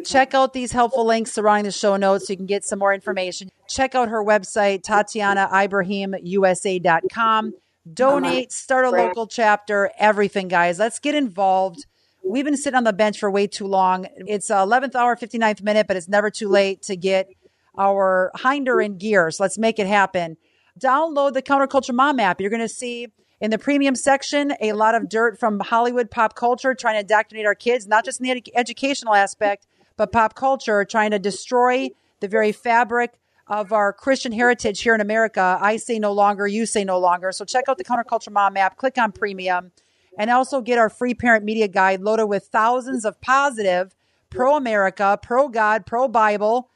Check 0.04 0.34
out 0.34 0.54
these 0.54 0.72
helpful 0.72 1.06
links 1.06 1.32
surrounding 1.32 1.66
the 1.66 1.72
show 1.72 1.96
notes 1.96 2.28
so 2.28 2.34
you 2.34 2.38
can 2.38 2.46
get 2.46 2.64
some 2.64 2.80
more 2.80 2.94
information. 2.94 3.50
Check 3.68 3.96
out 3.96 4.10
her 4.10 4.24
website, 4.24 4.84
TatianaIbrahimUSA.com. 4.84 7.54
Donate, 7.94 8.52
start 8.52 8.86
a 8.86 8.90
local 8.90 9.28
chapter, 9.28 9.92
everything, 9.98 10.48
guys. 10.48 10.80
Let's 10.80 11.00
get 11.00 11.16
involved. 11.16 11.86
We've 12.24 12.46
been 12.46 12.58
sitting 12.58 12.78
on 12.78 12.84
the 12.84 12.94
bench 12.94 13.20
for 13.20 13.30
way 13.30 13.46
too 13.46 13.68
long. 13.68 14.08
It's 14.28 14.50
11th 14.50 14.96
hour, 14.96 15.16
59th 15.16 15.62
minute, 15.62 15.86
but 15.88 15.96
it's 15.96 16.08
never 16.08 16.32
too 16.32 16.50
late 16.50 16.82
to 16.84 16.96
get 16.96 17.30
our 17.78 18.32
hinder 18.42 18.82
in 18.82 18.98
gears. 18.98 19.40
Let's 19.40 19.58
make 19.58 19.80
it 19.80 19.88
happen. 19.88 20.38
Download 20.80 21.34
the 21.34 21.42
Counterculture 21.42 21.94
Mom 21.94 22.20
app. 22.20 22.42
You're 22.42 22.50
going 22.50 22.62
to 22.62 22.70
see 22.70 23.08
in 23.42 23.52
the 23.52 23.58
premium 23.58 23.96
section, 23.96 24.54
a 24.62 24.74
lot 24.74 24.96
of 24.96 25.10
dirt 25.10 25.40
from 25.40 25.60
Hollywood 25.60 26.10
pop 26.10 26.36
culture 26.36 26.74
trying 26.74 26.96
to 26.96 27.00
indoctrinate 27.02 27.46
our 27.46 27.56
kids, 27.56 27.88
not 27.88 28.06
just 28.06 28.20
in 28.20 28.26
the 28.26 28.32
ed- 28.32 28.50
educational 28.56 29.14
aspect, 29.14 29.68
but 29.98 30.12
pop 30.12 30.36
culture 30.36 30.86
trying 30.86 31.12
to 31.12 31.20
destroy 31.20 31.90
the 32.22 32.28
very 32.28 32.52
fabric 32.52 33.14
of 33.48 33.72
our 33.72 33.94
Christian 33.94 34.32
heritage 34.32 34.82
here 34.82 34.96
in 34.96 35.02
America. 35.02 35.58
I 35.62 35.78
say 35.78 36.00
no 36.00 36.12
longer, 36.14 36.48
you 36.48 36.66
say 36.66 36.84
no 36.84 36.98
longer. 36.98 37.32
So 37.32 37.46
check 37.46 37.66
out 37.68 37.78
the 37.78 37.84
Counterculture 37.84 38.32
Mom 38.32 38.58
app, 38.58 38.78
click 38.78 38.98
on 38.98 39.12
premium, 39.12 39.72
and 40.18 40.32
also 40.32 40.62
get 40.62 40.80
our 40.80 40.90
free 40.90 41.14
parent 41.14 41.44
media 41.44 41.68
guide 41.68 42.02
loaded 42.02 42.26
with 42.26 42.46
thousands 42.46 43.06
of 43.06 43.20
positive 43.22 43.94
pro 44.30 44.56
America, 44.56 45.20
pro 45.22 45.50
God, 45.50 45.86
pro 45.86 46.08
Bible 46.08 46.70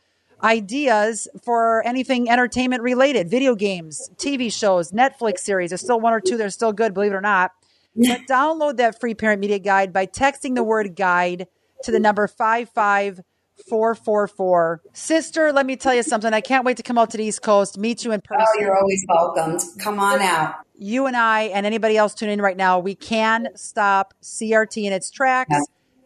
ideas 0.44 1.28
for 1.44 1.86
anything 1.86 2.30
entertainment 2.30 2.84
related, 2.84 3.30
video 3.30 3.56
games, 3.56 4.10
TV 4.16 4.52
shows, 4.52 4.92
Netflix 4.92 5.40
series. 5.40 5.70
There's 5.72 5.82
still 5.82 6.00
one 6.00 6.14
or 6.14 6.22
two 6.22 6.38
that 6.38 6.46
are 6.46 6.52
still 6.52 6.74
good, 6.74 6.94
believe 6.94 7.12
it 7.12 7.16
or 7.16 7.22
not. 7.22 7.52
But 7.96 8.22
download 8.30 8.78
that 8.78 9.00
free 9.00 9.16
parent 9.16 9.42
media 9.42 9.60
guide 9.60 9.94
by 9.94 10.06
texting 10.06 10.56
the 10.56 10.64
word 10.64 10.96
guide 10.96 11.48
to 11.84 11.92
the 11.92 12.00
number 12.00 12.28
55444. 12.28 14.82
Sister, 14.94 15.52
let 15.52 15.66
me 15.66 15.76
tell 15.76 15.94
you 15.94 16.04
something. 16.04 16.34
I 16.34 16.40
can't 16.42 16.64
wait 16.66 16.78
to 16.78 16.84
come 16.84 16.98
out 16.98 17.10
to 17.12 17.18
the 17.18 17.26
East 17.26 17.42
Coast, 17.42 17.78
meet 17.78 18.06
you 18.06 18.12
in 18.12 18.20
oh, 18.20 18.36
person. 18.36 18.48
Oh, 18.58 18.62
you're 18.62 18.78
always 18.78 19.06
welcomed. 19.08 19.62
Come 19.80 20.00
on 20.00 20.22
out. 20.22 20.56
You 20.78 21.08
and 21.08 21.18
I 21.18 21.44
and 21.44 21.66
anybody 21.66 21.98
else 21.98 22.14
tuning 22.14 22.34
in 22.34 22.42
right 22.42 22.56
now, 22.56 22.80
we 22.80 22.96
can 22.96 23.50
stop 23.56 24.14
CRT 24.24 24.84
in 24.84 24.94
its 24.94 25.12
tracks. 25.12 25.58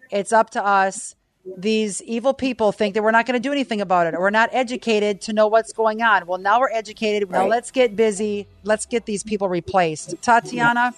It's 0.10 0.32
up 0.32 0.50
to 0.52 0.65
us. 0.65 1.15
These 1.58 2.01
evil 2.03 2.34
people 2.34 2.71
think 2.71 2.93
that 2.93 3.03
we're 3.03 3.12
not 3.12 3.25
going 3.25 3.34
to 3.34 3.39
do 3.39 3.51
anything 3.51 3.82
about 3.82 4.08
it 4.08 4.13
or 4.15 4.21
we're 4.21 4.29
not 4.29 4.49
educated 4.53 5.19
to 5.21 5.34
know 5.34 5.47
what's 5.47 5.73
going 5.73 6.01
on. 6.01 6.25
Well, 6.25 6.38
now 6.39 6.60
we're 6.62 6.71
educated. 6.71 7.29
Now 7.29 7.39
Right. 7.41 7.49
let's 7.49 7.69
get 7.69 7.95
busy. 7.97 8.47
Let's 8.63 8.86
get 8.86 9.06
these 9.06 9.23
people 9.23 9.49
replaced. 9.49 10.15
Tatiana, 10.21 10.93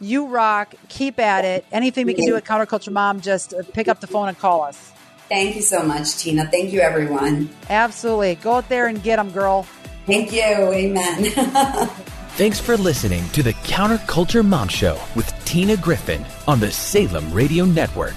you 0.00 0.26
rock. 0.28 0.74
Keep 0.88 1.18
at 1.18 1.44
it. 1.44 1.64
Anything 1.72 2.06
we 2.06 2.14
can 2.14 2.24
do 2.24 2.36
at 2.36 2.44
Counterculture 2.44 2.92
Mom, 2.92 3.20
just 3.20 3.52
uh, 3.52 3.62
pick 3.72 3.88
up 3.88 4.00
the 4.00 4.06
phone 4.06 4.28
and 4.28 4.38
call 4.38 4.62
us. 4.62 4.92
Thank 5.28 5.56
you 5.56 5.62
so 5.62 5.82
much, 5.82 6.18
Tina. 6.18 6.46
Thank 6.46 6.72
you, 6.72 6.80
everyone. 6.80 7.50
Absolutely. 7.68 8.36
Go 8.36 8.52
out 8.54 8.68
there 8.68 8.86
and 8.86 9.02
get 9.02 9.16
them, 9.16 9.30
girl. 9.32 9.66
Thank 10.06 10.32
you. 10.32 10.42
Amen. 10.42 11.24
Thanks 12.36 12.60
for 12.60 12.76
listening 12.76 13.28
to 13.30 13.42
the 13.42 13.54
Counterculture 13.54 14.44
Mom 14.44 14.68
Show 14.68 15.00
with 15.16 15.32
Tina 15.44 15.76
Griffin 15.78 16.24
on 16.46 16.60
the 16.60 16.70
Salem 16.70 17.32
Radio 17.32 17.64
Network. 17.64 18.14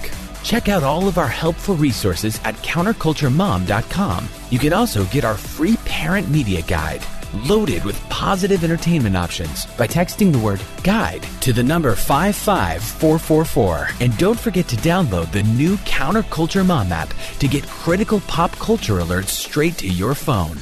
Check 0.48 0.70
out 0.70 0.82
all 0.82 1.10
of 1.10 1.18
our 1.18 1.28
helpful 1.28 1.76
resources 1.76 2.40
at 2.46 2.56
counterculturemom.com. 2.64 4.30
You 4.50 4.60
can 4.60 4.72
also 4.72 5.04
get 5.08 5.26
our 5.26 5.36
free 5.36 5.76
parent 5.84 6.30
media 6.30 6.62
guide 6.62 7.06
loaded 7.34 7.84
with 7.84 8.02
positive 8.08 8.64
entertainment 8.64 9.18
options 9.18 9.66
by 9.76 9.88
texting 9.88 10.32
the 10.32 10.40
word 10.40 10.62
guide 10.84 11.24
to 11.42 11.52
the 11.52 11.62
number 11.62 11.94
55444. 11.96 13.90
And 14.00 14.18
don't 14.18 14.40
forget 14.40 14.70
to 14.70 14.78
download 14.78 15.34
the 15.34 15.44
new 15.44 15.76
Counterculture 15.80 16.66
Mom 16.66 16.94
app 16.94 17.14
to 17.40 17.50
get 17.50 17.68
critical 17.68 18.22
pop 18.22 18.52
culture 18.54 19.00
alerts 19.00 19.32
straight 19.32 19.78
to 19.80 19.90
your 19.90 20.16
phone. 20.16 20.58